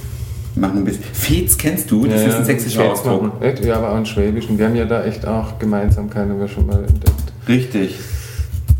Machen 0.56 0.80
ein 0.80 0.84
bisschen. 0.84 1.04
Fez 1.04 1.56
kennst 1.56 1.92
du? 1.92 2.08
Das 2.08 2.24
ist 2.24 2.34
ein 2.34 2.46
sächsischer 2.46 2.86
ja, 2.86 2.92
Ausdruck. 2.92 3.34
Ja, 3.64 3.76
aber 3.76 3.92
auch 3.92 3.98
ein 3.98 4.08
Schwäbischen. 4.08 4.58
Wir 4.58 4.66
haben 4.66 4.76
ja 4.76 4.86
da 4.86 5.06
echt 5.06 5.28
auch 5.28 5.60
Gemeinsamkeiten, 5.60 6.32
haben 6.32 6.40
wir 6.40 6.48
schon 6.48 6.66
mal 6.66 6.80
entdeckt. 6.80 7.32
Richtig. 7.48 8.00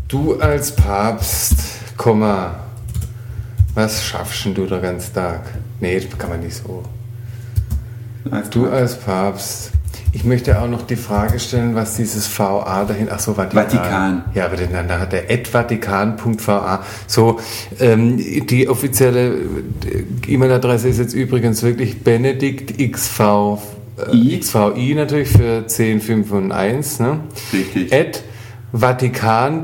Du 0.08 0.34
als 0.40 0.74
Papst, 0.74 1.60
Komma, 1.96 2.58
was 3.76 4.04
schaffst 4.04 4.46
denn 4.46 4.54
du 4.54 4.66
den 4.66 4.82
ganzen 4.82 5.14
Tag? 5.14 5.42
Nee, 5.78 6.00
das 6.00 6.18
kann 6.18 6.30
man 6.30 6.40
nicht 6.40 6.56
so. 6.56 6.82
Als 8.32 8.50
Du 8.50 8.68
als 8.68 8.96
Papst. 8.96 9.70
Ich 10.12 10.24
möchte 10.24 10.60
auch 10.60 10.68
noch 10.68 10.86
die 10.86 10.96
Frage 10.96 11.38
stellen, 11.38 11.74
was 11.74 11.96
dieses 11.96 12.26
VA 12.38 12.84
dahin. 12.84 13.08
Ach 13.10 13.20
so, 13.20 13.34
Vatikan. 13.34 13.64
Vatikan. 13.64 14.24
Ja, 14.34 14.46
aber 14.46 14.56
dann, 14.56 14.88
hat 14.88 15.12
der 15.12 15.30
advatikan.va. 15.30 16.82
So, 17.06 17.38
ähm, 17.78 18.16
die 18.16 18.68
offizielle 18.68 19.34
äh, 19.34 20.04
E-Mail-Adresse 20.26 20.88
ist 20.88 20.98
jetzt 20.98 21.14
übrigens 21.14 21.62
wirklich 21.62 22.02
Benedikt 22.02 22.78
XV. 22.78 23.58
Äh. 24.10 24.38
XVI 24.38 24.94
natürlich 24.94 25.28
für 25.28 25.58
1051, 25.58 27.00
ne? 27.00 27.20
Richtig. 27.52 27.92
At 27.92 28.22
vatikan.va. 28.72 29.58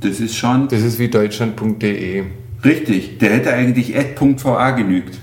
Das 0.00 0.20
ist 0.20 0.36
schon 0.36 0.68
Das 0.68 0.80
ist 0.82 0.98
wie 0.98 1.08
deutschland.de. 1.08 2.24
richtig. 2.64 3.18
Der 3.18 3.30
hätte 3.30 3.52
eigentlich 3.52 3.96
ad.va 3.96 4.70
genügt. 4.72 5.18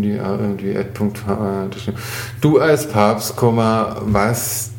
Ich 0.00 0.20
auch 0.20 0.38
irgendwie 0.40 0.76
ad.va. 0.76 1.66
das 1.70 1.82
stimmt. 1.82 1.98
Du 2.40 2.58
als 2.58 2.88
Papst, 2.88 3.34
was, 3.40 4.70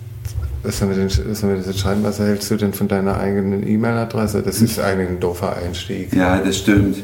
was 0.63 0.79
sollen 0.79 0.91
wir, 0.91 0.97
denn, 0.97 1.05
was 1.29 1.39
sollen 1.39 1.53
wir 1.53 1.57
das 1.57 1.67
jetzt 1.67 1.79
schreiben? 1.79 2.03
Was 2.03 2.19
erhältst 2.19 2.49
du 2.49 2.55
denn 2.55 2.73
von 2.73 2.87
deiner 2.87 3.19
eigenen 3.19 3.67
E-Mail-Adresse? 3.67 4.41
Das 4.41 4.61
ist 4.61 4.79
eigentlich 4.79 5.09
ein 5.09 5.19
doofer 5.19 5.55
Einstieg. 5.55 6.13
Ja, 6.15 6.37
das 6.37 6.57
stimmt. 6.57 6.97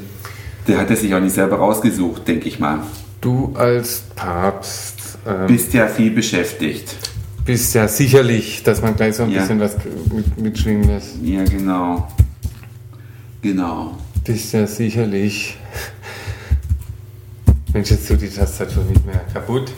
Der 0.68 0.80
hat 0.80 0.89
er 0.89 0.96
sich 0.96 1.13
auch 1.13 1.20
nicht 1.20 1.36
selber 1.36 1.58
rausgesucht, 1.58 2.28
denke 2.28 2.48
ich 2.48 2.60
mal. 2.60 2.80
Du 3.22 3.54
als 3.56 4.04
Papst 4.16 4.96
ähm, 5.28 5.48
Bist 5.48 5.74
ja 5.74 5.88
viel 5.88 6.12
beschäftigt. 6.12 6.96
bist 7.46 7.75
ja 7.75 7.88
sicherlich, 7.88 8.63
dass 8.63 8.82
man 8.82 8.96
gleich 8.96 9.16
so 9.16 9.24
ein 9.24 9.32
Ja. 9.32 9.42
bisschen 9.42 9.60
was 9.60 9.75
mit, 10.13 10.38
mitschwingen 10.39 10.84
lässt. 10.86 11.16
Ja, 11.22 11.44
genau. 11.44 12.08
Genau. 13.42 13.98
Bist 14.25 14.54
ja 14.54 14.68
sicherlich, 14.68 15.58
Mensch, 17.74 17.92
jetzt 17.92 18.08
tut 18.08 18.22
die 18.22 18.30
Tastatur 18.30 18.84
nicht 18.84 19.06
mehr 19.06 19.22
kaputt. 19.32 19.72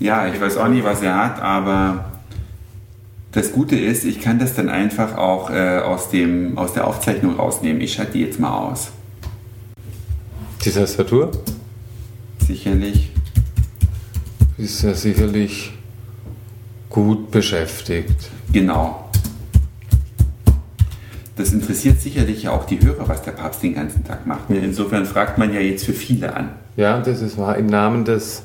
Ja, 0.00 0.26
ich 0.26 0.40
weiß 0.40 0.56
auch 0.56 0.68
nicht, 0.68 0.84
was 0.84 1.00
er 1.02 1.16
hat, 1.16 1.40
aber 1.40 2.12
das 3.32 3.52
Gute 3.52 3.76
ist, 3.76 4.04
ich 4.04 4.20
kann 4.20 4.38
das 4.38 4.54
dann 4.54 4.68
einfach 4.68 5.16
auch 5.16 5.50
äh, 5.50 5.78
aus, 5.78 6.10
dem, 6.10 6.58
aus 6.58 6.72
der 6.72 6.86
Aufzeichnung 6.86 7.36
rausnehmen. 7.36 7.80
Ich 7.80 7.94
schalte 7.94 8.12
die 8.12 8.20
jetzt 8.20 8.38
mal 8.38 8.56
aus. 8.56 8.90
Die 10.64 10.70
Tastatur 10.70 11.30
Sicherlich. 12.46 13.10
ist 14.58 14.82
ja 14.82 14.94
sicherlich 14.94 15.72
gut 16.90 17.30
beschäftigt. 17.30 18.30
Genau. 18.52 19.10
Das 21.36 21.52
interessiert 21.52 22.00
sicherlich 22.00 22.48
auch 22.48 22.66
die 22.66 22.80
Hörer, 22.80 23.08
was 23.08 23.22
der 23.22 23.32
Papst 23.32 23.62
den 23.62 23.74
ganzen 23.74 24.04
Tag 24.04 24.26
macht. 24.26 24.50
Insofern 24.50 25.06
fragt 25.06 25.38
man 25.38 25.52
ja 25.52 25.60
jetzt 25.60 25.84
für 25.84 25.92
viele 25.92 26.34
an. 26.34 26.50
Ja, 26.76 27.00
das 27.00 27.20
ist 27.20 27.38
wahr. 27.38 27.56
Im 27.56 27.66
Namen 27.66 28.04
des 28.04 28.42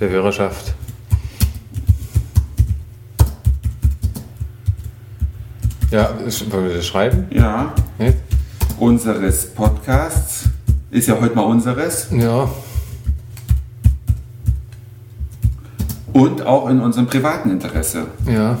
der 0.00 0.10
Hörerschaft. 0.10 0.74
Ja, 5.90 6.10
wollen 6.50 6.68
wir 6.68 6.74
das 6.76 6.86
schreiben? 6.86 7.26
Ja, 7.30 7.72
Ne? 7.98 8.14
unseres 8.78 9.46
Podcasts 9.54 10.44
ist 10.90 11.08
ja 11.08 11.18
heute 11.20 11.34
mal 11.34 11.42
unseres 11.42 12.08
Ja, 12.12 12.48
und 16.12 16.42
auch 16.46 16.68
in 16.68 16.80
unserem 16.80 17.06
privaten 17.06 17.50
Interesse. 17.50 18.06
ja. 18.26 18.58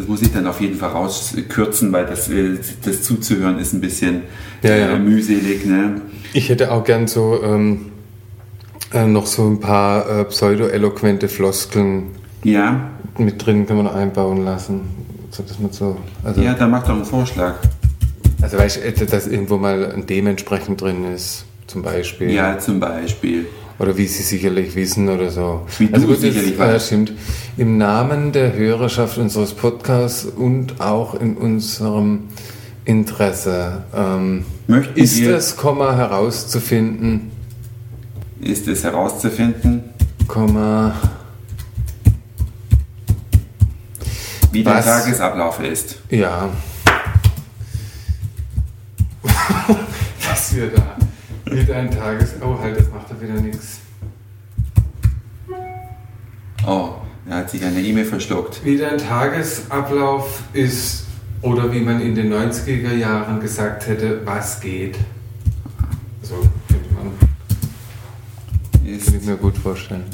Das 0.00 0.08
muss 0.08 0.22
ich 0.22 0.32
dann 0.32 0.46
auf 0.46 0.62
jeden 0.62 0.76
Fall 0.76 0.92
rauskürzen, 0.92 1.92
weil 1.92 2.06
das, 2.06 2.30
das 2.82 3.02
zuzuhören 3.02 3.58
ist 3.58 3.74
ein 3.74 3.82
bisschen 3.82 4.22
Ja, 4.62 4.74
ja. 4.74 4.92
äh, 4.94 4.98
mühselig. 4.98 5.66
Ne? 5.66 6.00
Ich 6.32 6.48
hätte 6.48 6.72
auch 6.72 6.84
gern 6.84 7.06
so 7.06 7.38
ähm, 7.42 7.92
äh, 8.94 9.06
noch 9.06 9.26
so 9.26 9.46
ein 9.46 9.60
paar 9.60 10.08
äh, 10.20 10.24
pseudo-eloquente 10.24 11.28
Floskeln 11.28 12.04
Ja, 12.44 12.92
mit 13.18 13.44
drin 13.44 13.66
kann 13.66 13.76
man 13.76 13.88
einbauen 13.88 14.42
lassen. 14.42 14.80
So, 15.32 15.42
dass 15.42 15.58
man 15.58 15.70
so, 15.70 15.98
also, 16.24 16.40
ja, 16.40 16.54
dann 16.54 16.70
mach 16.70 16.82
doch 16.82 16.94
einen 16.94 17.04
Vorschlag. 17.04 17.56
also 18.40 18.56
weißt 18.56 18.80
du, 19.00 19.04
dass 19.04 19.26
irgendwo 19.26 19.58
mal 19.58 19.92
ein 19.92 20.06
dementsprechend 20.06 20.80
drin 20.80 21.12
ist, 21.12 21.44
zum 21.66 21.82
Beispiel. 21.82 22.30
Ja, 22.30 22.58
zum 22.58 22.80
Beispiel. 22.80 23.44
Oder 23.80 23.96
wie 23.96 24.06
Sie 24.06 24.22
sicherlich 24.22 24.74
wissen 24.76 25.08
oder 25.08 25.30
so. 25.30 25.66
Wie 25.78 25.88
also 25.90 26.06
gut, 26.06 26.20
sicherlich 26.20 26.58
das, 26.58 26.84
äh, 26.84 26.86
stimmt. 26.86 27.12
Im 27.56 27.78
Namen 27.78 28.30
der 28.30 28.52
Hörerschaft 28.52 29.16
unseres 29.16 29.54
Podcasts 29.54 30.26
und 30.26 30.82
auch 30.82 31.14
in 31.18 31.34
unserem 31.38 32.24
Interesse 32.84 33.84
ähm, 33.96 34.44
Möchten 34.66 35.00
ist 35.00 35.18
wir- 35.18 35.34
es, 35.34 35.56
Komma, 35.56 35.96
herauszufinden, 35.96 37.30
Ist 38.42 38.68
es 38.68 38.84
herauszufinden, 38.84 39.84
Komma, 40.28 40.94
wie 44.52 44.62
der 44.62 44.74
Was? 44.74 44.84
Tagesablauf 44.84 45.58
ist. 45.60 46.00
ja, 46.10 46.50
Was 50.28 50.54
wir 50.54 50.68
da 50.70 50.89
mit 51.60 51.70
einem 51.70 51.90
Tages... 51.90 52.34
Oh, 52.40 52.58
halt, 52.58 52.78
das 52.78 52.90
macht 52.90 53.10
doch 53.10 53.20
wieder 53.20 53.34
nichts. 53.34 53.80
Oh, 56.66 56.94
er 57.28 57.36
hat 57.36 57.50
sich 57.50 57.62
eine 57.64 57.80
E-Mail 57.80 58.06
verschluckt. 58.06 58.64
Wie 58.64 58.78
dein 58.78 58.98
Tagesablauf 58.98 60.42
ist 60.52 61.06
oder 61.42 61.72
wie 61.72 61.80
man 61.80 62.00
in 62.00 62.14
den 62.14 62.32
90er 62.32 62.94
Jahren 62.94 63.40
gesagt 63.40 63.86
hätte, 63.86 64.24
was 64.24 64.60
geht. 64.60 64.96
So 66.22 66.36
könnte 66.68 66.94
man. 66.94 67.12
Ist, 68.86 69.06
kann 69.06 69.16
ich 69.16 69.26
mir 69.26 69.36
gut 69.36 69.56
vorstellen. 69.58 70.04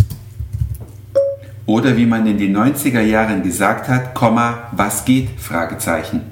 oder 1.66 1.96
wie 1.96 2.06
man 2.06 2.26
in 2.26 2.38
den 2.38 2.56
90er 2.56 3.00
Jahren 3.00 3.42
gesagt 3.42 3.88
hat, 3.88 4.14
Komma, 4.14 4.68
was 4.72 5.04
geht? 5.04 5.30
Fragezeichen. 5.40 6.22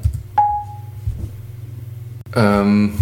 Ähm, 2.34 2.94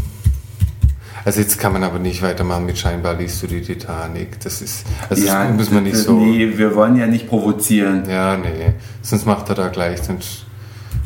also 1.25 1.41
jetzt 1.41 1.59
kann 1.59 1.73
man 1.73 1.85
aber 1.85 1.99
nicht 1.99 2.23
weitermachen 2.23 2.67
mit 2.67 2.79
scheinbar 2.79 3.15
liest 3.15 3.43
du 3.43 3.47
die 3.47 3.63
Titanic. 3.63 4.41
Das 4.41 4.61
ist, 4.61 4.85
also 5.09 5.25
das 5.25 5.53
muss 5.55 5.71
man 5.71 5.85
nicht 5.85 5.97
so. 5.97 6.19
Nee, 6.19 6.57
wir 6.57 6.75
wollen 6.75 6.97
ja 6.97 7.07
nicht 7.07 7.29
provozieren. 7.29 8.09
Ja, 8.09 8.37
nee. 8.37 8.75
Sonst 9.03 9.27
macht 9.27 9.49
er 9.49 9.55
da 9.55 9.69
gleich, 9.69 10.03
sonst 10.03 10.47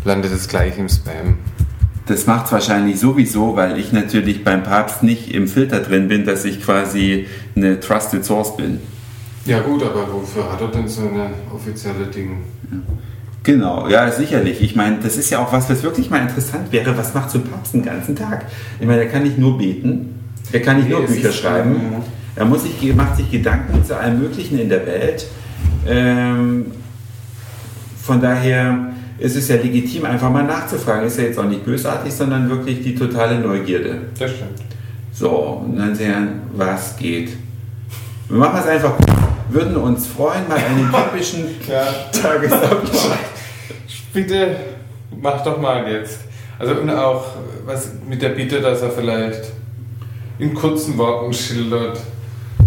landet 0.04 0.32
es 0.32 0.49
gleich 0.49 0.78
im 0.78 0.88
Spam. 0.88 1.38
Das 2.06 2.26
macht 2.26 2.46
es 2.46 2.52
wahrscheinlich 2.52 3.00
sowieso, 3.00 3.56
weil 3.56 3.78
ich 3.78 3.92
natürlich 3.92 4.44
beim 4.44 4.62
Papst 4.62 5.02
nicht 5.02 5.35
im 5.35 5.49
Filter 5.49 5.80
drin 5.80 6.08
bin, 6.08 6.25
dass 6.25 6.44
ich 6.44 6.62
quasi 6.62 7.26
eine 7.56 7.80
Trusted 7.80 8.25
Source 8.25 8.56
bin. 8.56 8.80
Ja 9.44 9.61
gut, 9.61 9.82
aber 9.82 10.12
wofür 10.12 10.50
hat 10.50 10.61
er 10.61 10.68
denn 10.68 10.88
so 10.88 11.02
eine 11.02 11.30
offizielle 11.52 12.06
Ding? 12.06 12.44
Genau, 13.46 13.86
ja, 13.88 14.10
sicherlich. 14.10 14.60
Ich 14.60 14.74
meine, 14.74 14.98
das 15.00 15.16
ist 15.16 15.30
ja 15.30 15.38
auch 15.38 15.52
was, 15.52 15.70
was 15.70 15.84
wirklich 15.84 16.10
mal 16.10 16.20
interessant 16.20 16.72
wäre. 16.72 16.98
Was 16.98 17.14
macht 17.14 17.30
so 17.30 17.38
ein 17.38 17.44
Papst 17.44 17.74
den 17.74 17.84
ganzen 17.84 18.16
Tag? 18.16 18.44
Ich 18.80 18.86
meine, 18.86 19.02
er 19.02 19.08
kann 19.08 19.22
nicht 19.22 19.38
nur 19.38 19.56
beten, 19.56 20.18
er 20.50 20.60
kann 20.62 20.78
nicht 20.78 20.88
Nee, 20.88 20.94
nur 20.96 21.02
Bücher 21.06 21.30
schreiben. 21.30 21.76
ja. 21.92 22.02
Er 22.34 22.44
muss 22.44 22.64
sich, 22.64 22.94
macht 22.94 23.16
sich 23.16 23.30
Gedanken 23.30 23.84
zu 23.84 23.96
allem 23.96 24.18
Möglichen 24.18 24.58
in 24.58 24.68
der 24.68 24.84
Welt. 24.84 25.26
Ähm, 25.88 26.66
von 28.02 28.20
daher 28.20 28.88
ist 29.18 29.36
es 29.36 29.46
ja 29.48 29.56
legitim, 29.56 30.04
einfach 30.04 30.30
mal 30.30 30.42
nachzufragen. 30.42 31.06
Ist 31.06 31.16
ja 31.18 31.24
jetzt 31.24 31.38
auch 31.38 31.44
nicht 31.44 31.64
bösartig, 31.64 32.12
sondern 32.12 32.50
wirklich 32.50 32.82
die 32.82 32.94
totale 32.96 33.38
Neugierde. 33.38 33.98
Das 34.18 34.32
stimmt. 34.32 34.60
So, 35.12 35.62
und 35.64 35.76
dann 35.78 35.94
sehen, 35.94 36.40
was 36.54 36.96
geht. 36.96 37.30
Wir 38.28 38.38
machen 38.38 38.58
es 38.60 38.66
einfach. 38.66 38.94
Würden 39.48 39.76
uns 39.76 40.08
freuen, 40.08 40.46
mal 40.48 40.58
einen 40.58 40.90
typischen 40.90 41.44
Ja. 41.68 41.86
Tagesablauf. 42.20 43.16
Bitte 44.16 44.56
mach 45.20 45.44
doch 45.44 45.61
mal 45.61 45.87
jetzt. 45.92 46.20
Also 46.58 46.73
und 46.80 46.88
auch 46.88 47.26
was 47.66 47.90
mit 48.08 48.23
der 48.23 48.30
Bitte, 48.30 48.62
dass 48.62 48.80
er 48.80 48.88
vielleicht 48.90 49.52
in 50.38 50.54
kurzen 50.54 50.96
Worten 50.96 51.35
schildert, 51.35 52.00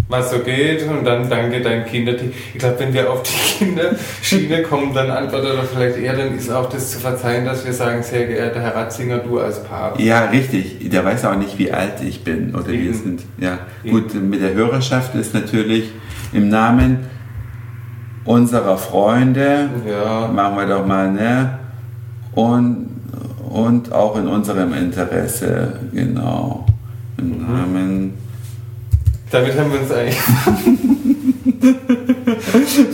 was 0.08 0.30
so 0.30 0.38
geht 0.38 0.88
und 0.88 1.04
dann 1.04 1.28
danke 1.28 1.60
dein 1.60 1.84
Kinderteam. 1.86 2.32
Ich 2.52 2.60
glaube, 2.60 2.78
wenn 2.78 2.94
wir 2.94 3.10
auf 3.10 3.24
die 3.24 3.58
Kinderschiene 3.64 4.62
kommen, 4.62 4.94
dann 4.94 5.10
antwortet 5.10 5.56
er 5.56 5.64
vielleicht 5.64 5.98
eher, 5.98 6.14
dann 6.16 6.36
ist 6.38 6.52
auch 6.52 6.68
das 6.68 6.92
zu 6.92 7.00
verzeihen, 7.00 7.44
dass 7.44 7.66
wir 7.66 7.72
sagen, 7.72 8.00
sehr 8.04 8.28
geehrter 8.28 8.60
Herr 8.60 8.76
Ratzinger, 8.76 9.18
du 9.18 9.40
als 9.40 9.60
Papst. 9.64 10.00
Ja, 10.00 10.26
richtig. 10.26 10.88
Der 10.88 11.04
weiß 11.04 11.24
auch 11.24 11.36
nicht, 11.36 11.58
wie 11.58 11.72
alt 11.72 12.00
ich 12.06 12.22
bin 12.22 12.54
oder 12.54 12.68
wir 12.68 12.74
Eben. 12.74 12.94
sind. 12.94 13.22
Ja, 13.38 13.58
Eben. 13.82 13.90
gut, 13.90 14.14
mit 14.14 14.40
der 14.40 14.54
Hörerschaft 14.54 15.16
ist 15.16 15.34
natürlich 15.34 15.90
im 16.32 16.48
Namen 16.48 17.08
unserer 18.30 18.76
Freunde, 18.78 19.68
Ja. 19.88 20.28
machen 20.28 20.56
wir 20.56 20.66
doch 20.66 20.86
mal, 20.86 21.10
ne? 21.10 21.58
Und, 22.34 22.86
und 23.50 23.92
auch 23.92 24.16
in 24.16 24.28
unserem 24.28 24.72
Interesse, 24.74 25.72
genau. 25.92 26.64
Im 27.18 27.28
Mhm. 27.30 27.46
Namen. 27.54 28.14
Damit 29.32 29.56
haben 29.58 29.72
wir 29.72 29.80
uns 29.80 29.92
eigentlich, 29.92 30.18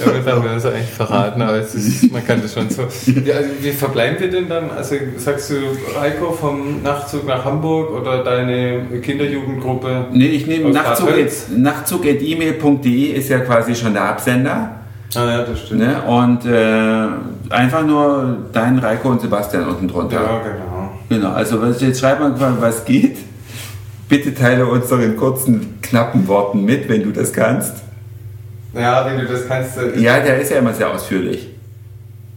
Damit 0.05 0.27
haben 0.27 0.45
wir 0.45 0.53
uns 0.53 0.67
eigentlich 0.67 0.91
verraten, 0.91 1.41
aber 1.43 1.59
ist, 1.61 2.13
man 2.13 2.27
kann 2.27 2.43
das 2.43 2.53
schon 2.55 2.69
so. 2.69 2.83
ja, 3.25 3.37
also 3.37 3.51
wie 3.61 3.71
verbleiben 3.71 4.19
wir 4.21 4.31
denn 4.31 4.49
dann? 4.49 4.71
Also 4.71 4.97
sagst 5.19 5.51
du 5.51 5.55
Reiko 5.99 6.33
vom 6.33 6.83
Nachtzug 6.83 7.27
nach 7.27 7.45
Hamburg 7.45 7.91
oder 7.93 8.23
deine 8.25 8.83
Kinderjugendgruppe? 9.03 10.07
Nee, 10.13 10.27
ich 10.27 10.47
nehme 10.47 10.71
Nachtzug, 10.71 11.09
nachtzug.email.de 11.57 13.05
ist 13.13 13.29
ja 13.31 13.39
quasi 13.41 13.75
schon 13.75 13.93
der 13.95 14.05
Absender. 14.05 14.71
Ah 15.15 15.31
ja, 15.31 15.43
das 15.45 15.61
stimmt. 15.61 15.81
Ne? 15.81 16.03
Und 16.03 16.45
äh, 16.45 17.53
einfach 17.55 17.85
nur 17.87 18.39
dein 18.53 18.79
Reiko 18.79 19.11
und 19.11 19.21
Sebastian 19.21 19.69
unten 19.69 19.89
drunter. 19.89 20.23
Ja, 20.23 20.41
genau. 20.43 20.91
Genau, 21.09 21.33
also 21.33 21.65
jetzt 21.65 22.01
schreib 22.01 22.21
mal, 22.21 22.35
was 22.61 22.85
geht. 22.85 23.19
Bitte 24.09 24.35
teile 24.35 24.67
uns 24.67 24.89
doch 24.89 25.01
in 25.01 25.17
kurzen, 25.17 25.79
knappen 25.83 26.27
Worten 26.29 26.65
mit, 26.65 26.89
wenn 26.89 27.03
du 27.03 27.11
das 27.11 27.33
kannst. 27.33 27.75
Ja, 28.73 29.07
wenn 29.07 29.19
du 29.19 29.27
das 29.27 29.49
kannst. 29.49 29.79
Ja, 29.97 30.21
der 30.21 30.41
ist 30.41 30.51
ja 30.51 30.59
immer 30.59 30.73
sehr 30.73 30.91
ausführlich. 30.91 31.49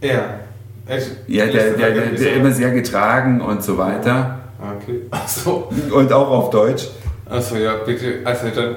Ja. 0.00 0.40
Echt? 0.86 1.10
Ja, 1.28 1.46
der, 1.46 1.72
der, 1.72 1.90
der, 1.90 2.06
der 2.06 2.34
immer 2.34 2.50
sehr 2.50 2.70
getragen 2.70 3.40
und 3.40 3.62
so 3.62 3.78
weiter. 3.78 4.40
Okay. 4.60 5.02
Achso. 5.10 5.70
Und 5.92 6.12
auch 6.12 6.28
auf 6.28 6.50
Deutsch. 6.50 6.88
Achso, 7.28 7.56
ja, 7.56 7.74
bitte. 7.86 8.20
Also 8.24 8.48
dann 8.54 8.76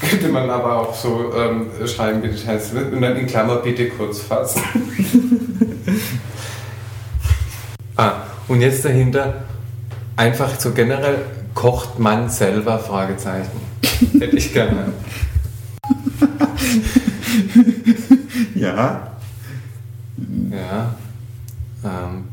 könnte 0.00 0.28
man 0.28 0.48
aber 0.50 0.76
auch 0.80 0.94
so 0.94 1.32
ähm, 1.36 1.66
schreiben, 1.86 2.20
bitte 2.20 2.42
teilst 2.44 2.72
du 2.72 2.76
mit 2.76 2.92
und 2.92 3.02
dann 3.02 3.16
in 3.16 3.26
Klammer 3.26 3.56
bitte 3.56 3.88
kurz 3.90 4.20
fassen. 4.20 4.62
Ah, 7.96 8.14
und 8.48 8.60
jetzt 8.60 8.84
dahinter 8.84 9.44
einfach 10.16 10.58
so 10.58 10.72
generell 10.72 11.18
kocht 11.54 11.98
man 12.00 12.28
selber 12.28 12.80
Fragezeichen. 12.80 13.52
Hätte 14.18 14.36
ich 14.36 14.52
gerne. 14.52 14.92
Ja. 18.54 19.12
Ja. 20.50 20.94
Ähm, 21.84 22.24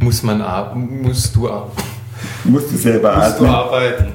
muss 0.00 0.22
man 0.22 0.40
ab, 0.42 0.74
musst 0.74 1.36
du 1.36 1.48
ab. 1.48 1.70
Musst 2.44 2.72
du 2.72 2.76
selber 2.76 3.14
Musst 3.16 3.40
du 3.40 3.44
atmen. 3.44 3.50
arbeiten. 3.50 4.06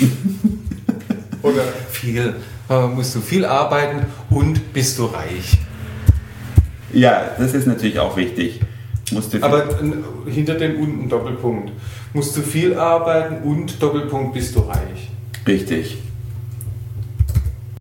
Oder 1.42 1.62
viel. 1.96 2.34
Äh, 2.68 2.86
musst 2.88 3.14
du 3.14 3.20
viel 3.20 3.44
arbeiten 3.44 4.06
und 4.30 4.72
bist 4.72 4.98
du 4.98 5.06
reich. 5.06 5.58
Ja, 6.92 7.22
das 7.38 7.54
ist 7.54 7.66
natürlich 7.66 7.98
auch 7.98 8.16
wichtig. 8.16 8.60
Musst 9.12 9.32
du 9.34 9.42
Aber 9.42 9.64
hinter 10.26 10.54
dem 10.54 10.80
unten 10.80 11.08
Doppelpunkt. 11.08 11.70
Musst 12.12 12.36
du 12.36 12.40
viel 12.42 12.74
arbeiten 12.78 13.42
und 13.48 13.80
Doppelpunkt 13.82 14.34
bist 14.34 14.54
du 14.56 14.60
reich. 14.60 15.10
richtig. 15.46 15.98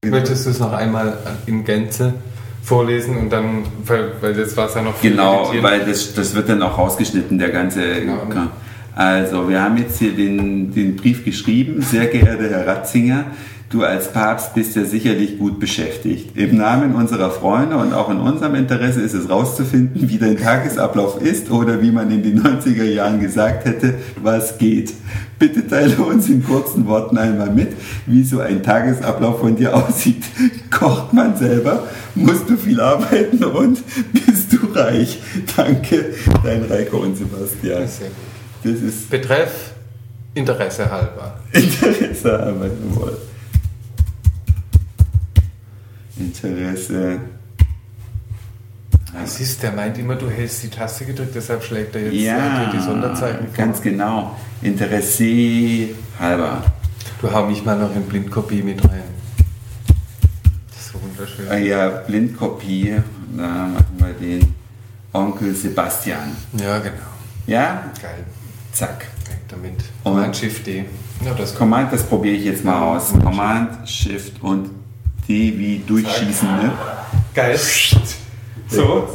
Möchtest 0.03 0.45
du 0.45 0.51
es 0.51 0.59
noch 0.59 0.71
einmal 0.73 1.17
in 1.47 1.63
Gänze 1.65 2.13
vorlesen 2.61 3.17
und 3.17 3.31
dann, 3.31 3.63
weil, 3.85 4.11
weil 4.21 4.37
jetzt 4.37 4.55
war 4.55 4.67
es 4.67 4.75
ja 4.75 4.83
noch 4.83 4.95
viel 4.95 5.11
Genau, 5.11 5.41
irritierend. 5.45 5.63
weil 5.63 5.79
das, 5.85 6.13
das 6.13 6.35
wird 6.35 6.47
dann 6.49 6.61
auch 6.61 6.77
rausgeschnitten, 6.77 7.39
der 7.39 7.49
ganze. 7.49 8.01
Genau. 8.01 8.47
Also, 8.95 9.49
wir 9.49 9.61
haben 9.61 9.77
jetzt 9.77 9.97
hier 9.99 10.11
den, 10.13 10.73
den 10.73 10.95
Brief 10.95 11.25
geschrieben. 11.25 11.81
Sehr 11.81 12.05
geehrter 12.05 12.49
Herr 12.49 12.67
Ratzinger, 12.67 13.25
du 13.69 13.83
als 13.83 14.11
Papst 14.11 14.53
bist 14.53 14.75
ja 14.75 14.85
sicherlich 14.85 15.39
gut 15.39 15.59
beschäftigt. 15.59 16.37
Im 16.37 16.57
Namen 16.57 16.95
unserer 16.95 17.31
Freunde 17.31 17.77
und 17.77 17.93
auch 17.93 18.09
in 18.09 18.19
unserem 18.19 18.55
Interesse 18.55 19.01
ist 19.01 19.13
es 19.13 19.29
rauszufinden, 19.29 20.09
wie 20.09 20.17
dein 20.17 20.37
Tagesablauf 20.37 21.21
ist 21.21 21.51
oder 21.51 21.81
wie 21.81 21.91
man 21.91 22.11
in 22.11 22.23
den 22.23 22.41
90er 22.41 22.83
Jahren 22.83 23.19
gesagt 23.19 23.65
hätte, 23.65 23.95
was 24.21 24.57
geht. 24.57 24.93
Bitte 25.37 25.67
teile 25.67 25.97
uns 25.97 26.29
in 26.29 26.43
kurzen 26.43 26.87
Worten 26.87 27.17
einmal 27.17 27.49
mit, 27.49 27.73
wie 28.05 28.23
so 28.23 28.39
ein 28.39 28.63
Tagesablauf 28.63 29.39
von 29.39 29.55
dir 29.55 29.75
aussieht. 29.75 30.23
Kocht 30.71 31.13
man 31.13 31.35
selber? 31.35 31.83
Musst 32.13 32.49
du 32.49 32.55
viel 32.55 32.79
arbeiten 32.79 33.43
und 33.43 33.79
bist 34.13 34.53
du 34.53 34.67
reich? 34.73 35.21
Danke, 35.57 36.13
dein 36.43 36.63
Reiko 36.63 36.97
und 36.97 37.17
Sebastian. 37.17 37.83
Das 38.63 38.81
ist 38.81 39.09
Betreff 39.09 39.73
Interesse 40.33 40.89
halber. 40.89 41.39
Interesse, 41.51 42.39
aber 42.39 42.67
jawohl. 42.67 43.17
Interesse. 46.45 47.19
Das 49.13 49.39
ist, 49.39 49.63
der 49.63 49.71
meint 49.71 49.97
immer, 49.97 50.15
du 50.15 50.29
hältst 50.29 50.63
die 50.63 50.67
Taste 50.69 51.05
gedrückt, 51.05 51.33
deshalb 51.35 51.63
schlägt 51.63 51.95
er 51.95 52.01
jetzt 52.03 52.13
Ja, 52.15 52.63
äh, 52.67 52.71
die 52.71 52.79
Sonderzeichen 52.81 53.47
vor. 53.47 53.53
ganz 53.55 53.81
genau. 53.81 54.35
Interesse 54.61 55.89
halber. 56.19 56.61
Du 57.21 57.31
hau 57.31 57.45
mich 57.47 57.63
mal 57.63 57.77
noch 57.79 57.95
in 57.95 58.03
Blindkopie 58.03 58.61
mit 58.61 58.83
rein. 58.83 59.03
Das 60.69 60.79
ist 60.85 60.91
so 60.91 61.01
wunderschön. 61.01 61.47
Ah 61.49 61.55
ja, 61.57 61.89
Blindkopie. 61.89 62.95
Da 63.37 63.43
machen 63.67 63.85
wir 63.97 64.13
den 64.13 64.53
Onkel 65.13 65.55
Sebastian. 65.55 66.35
Ja, 66.59 66.77
genau. 66.79 66.93
Ja, 67.47 67.83
Geil. 68.01 68.25
zack. 68.73 69.05
Weg 69.29 69.39
damit. 69.47 69.75
Command 70.03 70.35
Shift 70.35 70.67
D. 70.67 70.85
Ja, 71.23 71.33
das. 71.33 71.55
Command, 71.55 71.93
das 71.93 72.03
probiere 72.03 72.35
ich 72.35 72.43
jetzt 72.43 72.65
mal 72.65 72.79
aus. 72.95 73.13
Command, 73.23 73.87
Shift 73.89 74.41
und 74.43 74.69
D 75.27 75.53
wie 75.57 75.81
durchschießen. 75.85 76.47
Ne? 76.47 76.71
Geil. 77.33 77.59
So. 78.67 79.07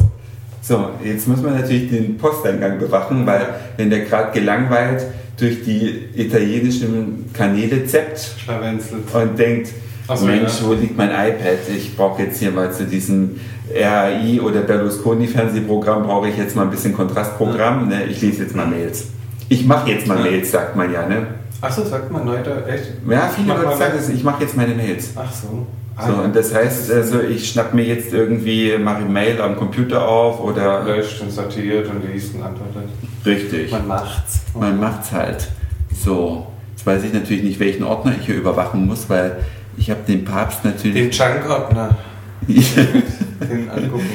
So, 0.62 0.90
jetzt 1.02 1.26
muss 1.26 1.40
man 1.40 1.54
natürlich 1.58 1.90
den 1.90 2.16
Posteingang 2.18 2.78
bewachen, 2.78 3.26
weil 3.26 3.54
wenn 3.76 3.90
der 3.90 4.00
gerade 4.00 4.30
gelangweilt 4.38 5.04
durch 5.36 5.64
die 5.64 6.10
italienischen 6.14 7.30
Kanäle 7.32 7.82
Schlawenzelt. 7.88 9.12
und 9.12 9.38
denkt, 9.38 9.70
so, 10.14 10.26
Mensch, 10.26 10.60
ja. 10.60 10.66
wo 10.66 10.74
liegt 10.74 10.96
mein 10.96 11.10
iPad? 11.10 11.58
Ich 11.74 11.96
brauche 11.96 12.22
jetzt 12.22 12.38
hier 12.38 12.50
mal 12.50 12.72
zu 12.72 12.84
diesem 12.84 13.40
RAI 13.72 14.40
oder 14.40 14.60
Berlusconi 14.60 15.26
Fernsehprogramm 15.26 16.02
brauche 16.02 16.28
ich 16.28 16.36
jetzt 16.36 16.56
mal 16.56 16.62
ein 16.62 16.70
bisschen 16.70 16.94
Kontrastprogramm. 16.94 17.88
Ne? 17.88 18.04
Ich 18.04 18.20
lese 18.20 18.42
jetzt 18.42 18.54
mal 18.54 18.66
Mails. 18.66 19.04
Ich 19.48 19.66
mache 19.66 19.90
jetzt 19.90 20.06
mal 20.06 20.18
Ja. 20.18 20.30
Mails, 20.30 20.50
sagt 20.50 20.76
man 20.76 20.92
ja. 20.92 21.06
Ne? 21.06 21.26
Achso, 21.60 21.84
sagt 21.84 22.10
man 22.10 22.24
Neuter, 22.24 22.66
echt? 22.66 22.92
Ja, 23.08 23.28
viele 23.34 23.54
Leute 23.54 23.76
sagen 23.76 23.94
es, 23.98 24.08
ich 24.08 24.24
mache 24.24 24.42
jetzt 24.42 24.56
meine 24.56 24.74
Mails. 24.74 25.10
Ach 25.16 25.32
so. 25.32 25.66
So, 26.06 26.12
ja. 26.12 26.20
und 26.20 26.34
das 26.34 26.54
heißt, 26.54 26.90
also 26.90 27.20
ich 27.20 27.50
schnapp 27.50 27.74
mir 27.74 27.84
jetzt 27.84 28.12
irgendwie, 28.12 28.76
mache 28.78 29.02
Mail 29.04 29.40
am 29.40 29.56
Computer 29.56 30.06
auf 30.06 30.40
oder. 30.40 30.84
löscht 30.84 31.20
und 31.20 31.30
sortiert 31.30 31.88
und 31.88 32.10
liest 32.10 32.34
und 32.34 32.42
antwortet. 32.42 32.88
Richtig. 33.24 33.70
Man 33.70 33.86
macht's. 33.86 34.40
Man 34.54 34.80
macht's 34.80 35.12
halt. 35.12 35.48
So. 35.94 36.46
Jetzt 36.72 36.86
weiß 36.86 37.04
ich 37.04 37.12
natürlich 37.12 37.42
nicht, 37.42 37.60
welchen 37.60 37.84
Ordner 37.84 38.14
ich 38.18 38.26
hier 38.26 38.36
überwachen 38.36 38.86
muss, 38.86 39.08
weil 39.10 39.44
ich 39.76 39.90
habe 39.90 40.00
den 40.06 40.24
Papst 40.24 40.64
Den 40.64 40.70
natürlich. 40.72 41.18
Junk-Ordner. 41.18 41.96
Den 42.48 43.70
angucken. 43.70 44.06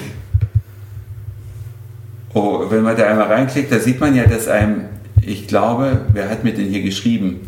oh, 2.34 2.66
wenn 2.70 2.82
man 2.82 2.98
da 2.98 3.06
einmal 3.08 3.28
reinklickt, 3.28 3.72
da 3.72 3.80
sieht 3.80 4.00
man 4.00 4.16
ja, 4.16 4.26
dass 4.26 4.48
einem, 4.48 4.86
ich 5.22 5.48
glaube, 5.48 6.02
wer 6.12 6.30
hat 6.30 6.44
mir 6.44 6.54
denn 6.54 6.68
hier 6.68 6.82
geschrieben? 6.82 7.42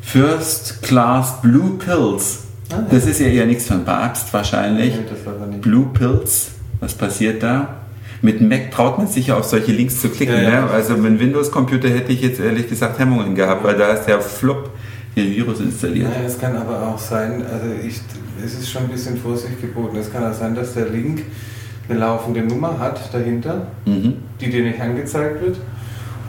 First 0.00 0.82
Class 0.82 1.40
Blue 1.42 1.78
Pills. 1.78 2.40
Ah, 2.70 2.76
ja. 2.76 2.86
Das 2.90 3.06
ist 3.06 3.20
ja 3.20 3.26
eher 3.26 3.46
nichts 3.46 3.66
von 3.66 3.84
Papst 3.84 4.32
wahrscheinlich. 4.32 4.94
Nee. 4.94 5.58
Blue 5.60 5.86
Pills, 5.92 6.48
was 6.80 6.94
passiert 6.94 7.42
da? 7.42 7.76
Mit 8.22 8.40
Mac 8.42 8.70
traut 8.70 8.98
man 8.98 9.06
sich 9.06 9.28
ja 9.28 9.38
auf 9.38 9.44
solche 9.44 9.72
Links 9.72 10.00
zu 10.00 10.08
klicken. 10.10 10.34
Ja, 10.36 10.42
ja. 10.42 10.60
Ne? 10.66 10.70
Also 10.70 10.94
mit 10.94 11.06
einem 11.06 11.20
Windows-Computer 11.20 11.88
hätte 11.88 12.12
ich 12.12 12.20
jetzt 12.20 12.38
ehrlich 12.38 12.68
gesagt 12.68 12.98
Hemmungen 12.98 13.34
gehabt, 13.34 13.64
weil 13.64 13.76
da 13.76 13.92
ist 13.92 14.04
der 14.04 14.20
Flop, 14.20 14.70
der 15.16 15.24
Virus 15.24 15.60
installiert. 15.60 16.08
Naja, 16.10 16.26
es 16.26 16.38
kann 16.38 16.54
aber 16.56 16.86
auch 16.86 16.98
sein, 16.98 17.42
also 17.50 17.66
ich, 17.86 18.00
es 18.44 18.54
ist 18.54 18.70
schon 18.70 18.82
ein 18.84 18.88
bisschen 18.90 19.16
Vorsicht 19.16 19.60
geboten. 19.60 19.96
Es 19.96 20.12
kann 20.12 20.24
auch 20.30 20.34
sein, 20.34 20.54
dass 20.54 20.74
der 20.74 20.86
Link 20.90 21.22
eine 21.88 21.98
laufende 21.98 22.42
Nummer 22.42 22.78
hat 22.78 23.00
dahinter, 23.12 23.66
Mhm. 23.86 24.14
die 24.40 24.50
dir 24.50 24.62
nicht 24.64 24.80
angezeigt 24.80 25.40
wird. 25.42 25.56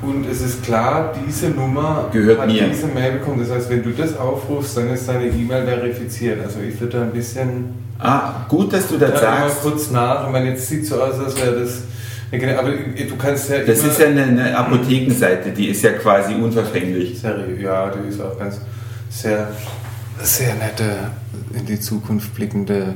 Und 0.01 0.25
es 0.29 0.41
ist 0.41 0.63
klar, 0.63 1.13
diese 1.27 1.49
Nummer 1.49 2.09
Gehört 2.11 2.39
hat 2.39 2.47
mir. 2.47 2.67
diese 2.67 2.87
Mail 2.87 3.13
bekommen. 3.19 3.39
Das 3.39 3.51
heißt, 3.51 3.69
wenn 3.69 3.83
du 3.83 3.91
das 3.91 4.17
aufrufst, 4.17 4.75
dann 4.77 4.89
ist 4.91 5.07
deine 5.07 5.27
E-Mail 5.27 5.63
verifiziert. 5.65 6.39
Also 6.43 6.59
ich 6.59 6.79
würde 6.79 6.97
da 6.97 7.03
ein 7.03 7.11
bisschen 7.11 7.75
Ah, 7.99 8.45
gut, 8.49 8.73
dass 8.73 8.87
du 8.87 8.97
das 8.97 9.11
da 9.13 9.19
sagst. 9.19 9.61
kurz 9.61 9.91
nach. 9.91 10.25
Ich 10.25 10.31
meine, 10.31 10.49
jetzt 10.49 10.67
sieht 10.67 10.87
so 10.87 10.99
aus, 11.01 11.19
als 11.19 11.35
wäre 11.39 11.59
das. 11.59 11.83
Aber 12.57 12.69
du 12.71 13.15
kannst 13.17 13.49
ja 13.49 13.59
Das 13.59 13.83
ist 13.83 13.99
ja 13.99 14.07
eine, 14.07 14.23
eine 14.23 14.57
Apothekenseite, 14.57 15.51
die 15.51 15.67
ist 15.67 15.83
ja 15.83 15.91
quasi 15.91 16.33
unverfänglich. 16.33 17.19
Seriös, 17.19 17.61
ja, 17.61 17.91
die 17.91 18.07
ist 18.09 18.21
auch 18.21 18.39
ganz 18.39 18.59
sehr, 19.09 19.49
sehr 20.23 20.55
nette, 20.55 21.09
in 21.53 21.65
die 21.65 21.79
Zukunft 21.79 22.33
blickende. 22.33 22.95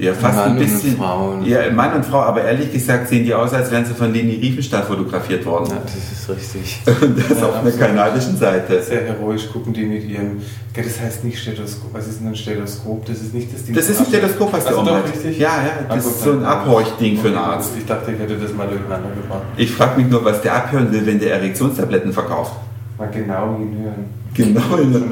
Ja, 0.00 0.14
fast 0.14 0.36
Mann 0.36 0.44
ein 0.46 0.52
und 0.52 0.58
bisschen. 0.60 0.96
Frauen. 0.96 1.44
Ja, 1.44 1.70
Mann 1.72 1.94
und 1.94 2.06
Frau, 2.06 2.20
aber 2.20 2.42
ehrlich 2.42 2.72
gesagt 2.72 3.08
sehen 3.08 3.24
die 3.24 3.34
aus, 3.34 3.52
als 3.52 3.70
wären 3.70 3.84
sie 3.84 3.92
von 3.92 4.12
Leni 4.12 4.36
Riefenstahl 4.36 4.82
fotografiert 4.82 5.44
worden. 5.44 5.66
Ja, 5.70 5.76
das 5.84 5.94
ist 5.94 6.28
richtig. 6.30 6.80
Und 7.02 7.18
das 7.18 7.38
Ja, 7.38 7.46
auf 7.46 7.56
absolut. 7.56 7.78
kanadischen 7.78 8.36
Seite. 8.36 8.82
Sehr 8.82 9.02
heroisch 9.04 9.50
gucken 9.52 9.72
die 9.74 9.84
mit 9.84 10.04
ihrem. 10.08 10.38
Das 10.74 11.00
heißt 11.00 11.24
nicht 11.24 11.38
Stethoskop. 11.38 11.92
Was 11.92 12.06
ist 12.08 12.20
denn 12.20 12.28
ein 12.28 12.36
Stethoskop? 12.36 13.04
Das 13.04 13.18
ist 13.20 13.34
nicht 13.34 13.52
das 13.52 13.64
Ding. 13.64 13.74
Das 13.74 13.88
ist 13.90 14.00
ein 14.00 14.06
Stethoskop, 14.06 14.52
was 14.52 14.64
der 14.64 14.78
um 14.78 14.86
doch, 14.86 15.04
richtig? 15.04 15.38
Ja, 15.38 15.48
ja, 15.48 15.70
Ah, 15.88 15.94
das 15.94 16.06
ist 16.06 16.22
so 16.22 16.32
ein 16.32 16.44
Abhorchding 16.44 17.18
für 17.18 17.28
einen 17.28 17.36
Arzt. 17.36 17.72
Ich 17.78 17.84
dachte, 17.84 18.12
ich 18.12 18.18
hätte 18.18 18.36
das 18.38 18.54
mal 18.54 18.68
durcheinander 18.68 19.08
gebracht. 19.10 19.42
Ich 19.56 19.70
frage 19.72 20.00
mich 20.00 20.10
nur, 20.10 20.24
was 20.24 20.40
der 20.40 20.54
abhören 20.54 20.90
will, 20.92 21.04
wenn 21.04 21.18
der 21.18 21.34
Erektionstabletten 21.34 22.12
verkauft. 22.12 22.52
Mal 22.96 23.08
genau 23.12 23.58
hinhören. 23.58 24.04
Genau, 24.32 24.60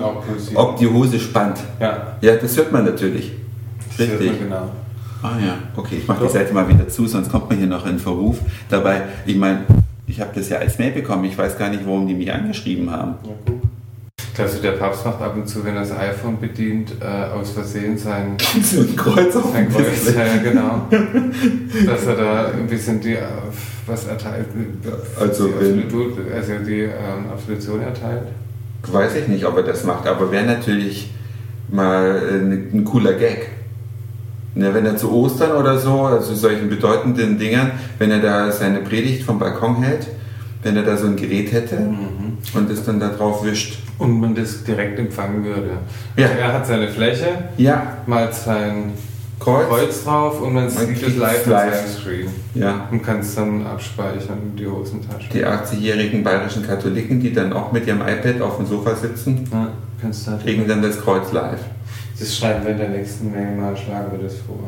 auch 0.05 0.25
pulsieren. 0.25 0.57
ob 0.57 0.77
die 0.79 0.87
Hose 0.87 1.19
spannt. 1.19 1.59
Ja, 1.81 2.17
Ja, 2.21 2.37
das 2.37 2.57
hört 2.57 2.71
man 2.73 2.85
natürlich. 2.85 3.33
Richtig. 3.99 4.39
genau. 4.41 4.71
Ah 5.23 5.37
ja, 5.45 5.59
okay, 5.77 5.97
ich 6.01 6.07
mache 6.07 6.25
die. 6.27 6.33
Seite 6.33 6.55
mal 6.55 6.69
wieder 6.69 6.89
zu, 6.89 7.07
sonst 7.07 7.31
kommt 7.31 7.49
man 7.49 7.59
hier 7.59 7.67
noch 7.67 7.87
in 7.87 7.99
Verruf. 7.99 8.39
Dabei, 8.69 9.03
ich 9.27 9.37
meine, 9.37 9.63
ich 10.07 10.21
habe 10.21 10.31
das 10.35 10.49
ja 10.49 10.59
als 10.59 10.79
Mail 10.79 10.93
bekommen, 10.93 11.25
ich 11.25 11.37
weiß 11.37 11.59
gar 11.59 11.71
nicht, 11.71 11.85
warum 11.85 12.07
die 12.07 12.15
mich 12.15 12.33
angeschrieben 12.33 12.91
haben. 12.91 13.15
Ja, 13.25 13.31
gut. 13.45 13.63
Glaubst 14.39 14.59
du, 14.59 14.63
der 14.63 14.73
Papst 14.73 15.05
macht 15.05 15.21
ab 15.21 15.35
und 15.35 15.49
zu, 15.49 15.65
wenn 15.65 15.75
er 15.75 15.81
das 15.81 15.91
iPhone 15.91 16.39
bedient, 16.39 16.93
äh, 17.01 17.05
aus 17.05 17.51
Versehen 17.51 17.99
sein, 17.99 18.37
So 18.63 18.83
ein 18.83 18.95
Kreuz 18.95 19.35
auf 19.35 19.51
sein 19.53 19.69
Kreuz? 19.69 20.15
Ja, 20.15 20.37
genau. 20.37 20.87
Dass 21.87 22.07
er 22.07 22.15
da 22.15 22.47
ein 22.53 22.69
bisschen 22.69 23.01
die, 23.01 23.15
äh, 23.15 23.23
was 23.85 24.07
erteilt, 24.07 24.47
Also 25.19 25.49
die, 25.49 26.33
also 26.33 26.53
die 26.65 26.83
ähm, 26.83 27.33
Absolution 27.33 27.81
erteilt. 27.81 28.29
Weiß 28.87 29.17
ich 29.17 29.27
nicht, 29.27 29.45
ob 29.45 29.57
er 29.57 29.65
das 29.65 29.83
macht, 29.83 30.07
aber 30.07 30.31
wäre 30.31 30.47
natürlich 30.47 31.11
mal 31.69 32.23
äh, 32.31 32.77
ein 32.77 32.85
cooler 32.85 33.15
Gag. 33.15 33.58
Ne, 34.55 34.73
wenn 34.75 34.87
er 34.87 34.97
zu 34.97 35.13
Ostern 35.13 35.53
oder 35.53 35.79
so, 35.79 36.03
also 36.03 36.35
solchen 36.35 36.69
bedeutenden 36.69 37.39
Dingern, 37.39 37.71
wenn 37.99 38.11
er 38.11 38.19
da 38.21 38.51
seine 38.51 38.81
Predigt 38.81 39.23
vom 39.23 39.39
Balkon 39.39 39.83
hält, 39.83 40.07
wenn 40.63 40.77
er 40.77 40.83
da 40.83 40.97
so 40.97 41.07
ein 41.07 41.17
Gerät 41.17 41.53
hätte 41.53 41.77
Mhm. 41.79 42.39
und 42.55 42.71
es 42.71 42.85
dann 42.85 42.99
da 42.99 43.09
drauf 43.09 43.45
wischt. 43.45 43.79
Und 43.99 44.21
man 44.21 44.35
das 44.35 44.65
direkt 44.65 44.99
empfangen 44.99 45.45
würde. 45.45 45.71
Ja. 46.17 46.27
Er 46.27 46.53
hat 46.55 46.67
seine 46.67 46.89
Fläche, 46.89 47.27
Ja, 47.57 47.99
malt 48.07 48.35
sein 48.35 48.93
Kreuz. 49.39 49.69
Kreuz 49.69 50.05
drauf 50.05 50.41
und 50.41 50.55
man, 50.55 50.65
Man 50.65 50.73
sieht 50.73 51.03
es 51.07 51.17
live 51.17 51.41
auf 51.41 51.45
seinem 51.47 51.73
Screen. 52.01 52.29
Ja, 52.55 52.89
Und 52.91 53.03
kann 53.05 53.21
es 53.21 53.35
dann 53.37 53.65
abspeichern 53.67 54.39
in 54.51 54.57
die 54.57 54.67
Hosentasche. 54.67 55.29
die 55.33 55.45
80-jährigen 55.45 56.25
bayerischen 56.25 56.67
Katholiken, 56.67 57.21
die 57.21 57.33
dann 57.33 57.53
auch 57.53 57.71
mit 57.71 57.87
ihrem 57.87 58.01
iPad 58.01 58.41
auf 58.43 58.57
dem 58.57 58.67
Sofa 58.67 58.97
sitzen, 58.97 59.49
Ja, 59.53 59.69
halt 60.03 60.43
kriegen 60.43 60.67
dann 60.67 60.83
das 60.83 61.01
Kreuz 61.01 61.31
live. 61.33 61.61
Das 62.19 62.37
schreiben 62.37 62.65
wir 62.65 62.73
in 62.73 62.79
der 62.79 62.89
nächsten 62.89 63.31
Mail 63.31 63.57
mal, 63.57 63.77
schlagen 63.77 64.11
wir 64.13 64.25
das 64.29 64.37
vor. 64.39 64.59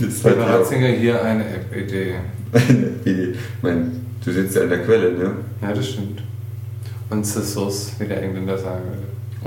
Das 0.00 0.22
Lieber 0.22 0.46
halt 0.46 0.60
Ratzinger, 0.60 0.88
hier 0.88 1.22
eine 1.22 1.44
App-Idee. 1.44 2.14
wie 3.04 3.34
mein 3.62 4.00
Du 4.24 4.32
sitzt 4.32 4.56
ja 4.56 4.62
an 4.62 4.70
der 4.70 4.82
Quelle, 4.84 5.12
ne? 5.12 5.30
Ja, 5.60 5.72
das 5.74 5.86
stimmt. 5.90 6.22
Und 7.10 7.26
the 7.26 7.42
sauce, 7.42 7.92
wie 7.98 8.06
der 8.06 8.22
Engländer 8.22 8.56
sagen 8.56 8.80
würde. 8.88 9.02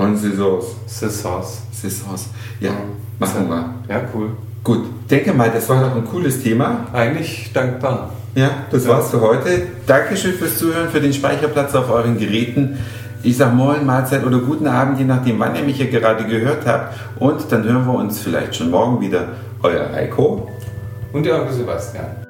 Und 0.09 0.15
the 0.17 0.35
sauce. 0.35 0.75
The 0.85 1.09
sauce. 1.09 1.61
The 1.81 1.89
sauce. 1.89 2.27
Ja, 2.59 2.71
machen 3.17 3.49
wir. 3.49 3.73
Ja, 3.89 4.01
cool. 4.13 4.29
Gut, 4.63 4.85
denke 5.09 5.33
mal, 5.33 5.49
das 5.49 5.67
war 5.69 5.81
doch 5.81 5.95
ein 5.95 6.05
cooles 6.05 6.43
Thema. 6.43 6.85
Eigentlich 6.93 7.49
dankbar. 7.53 8.13
Ja, 8.35 8.51
das 8.69 8.83
Ja. 8.85 8.91
war's 8.91 9.09
für 9.09 9.19
heute. 9.19 9.63
Dankeschön 9.87 10.33
fürs 10.33 10.59
Zuhören, 10.59 10.89
für 10.89 11.01
den 11.01 11.11
Speicherplatz 11.13 11.73
auf 11.73 11.89
euren 11.89 12.19
Geräten. 12.19 12.77
Ich 13.23 13.35
sag 13.35 13.53
Moin, 13.53 13.85
Mahlzeit 13.85 14.23
oder 14.25 14.39
guten 14.39 14.67
Abend, 14.67 14.99
je 14.99 15.05
nachdem, 15.05 15.39
wann 15.39 15.55
ihr 15.55 15.63
mich 15.63 15.77
hier 15.77 15.89
gerade 15.89 16.23
gehört 16.25 16.65
habt. 16.65 16.95
Und 17.19 17.51
dann 17.51 17.63
hören 17.63 17.85
wir 17.85 17.95
uns 17.95 18.19
vielleicht 18.19 18.55
schon 18.55 18.69
morgen 18.69 19.01
wieder. 19.01 19.29
Euer 19.63 19.91
Heiko. 19.91 20.47
Und 21.13 21.25
der 21.25 21.41
Onkel 21.41 21.53
Sebastian. 21.53 22.26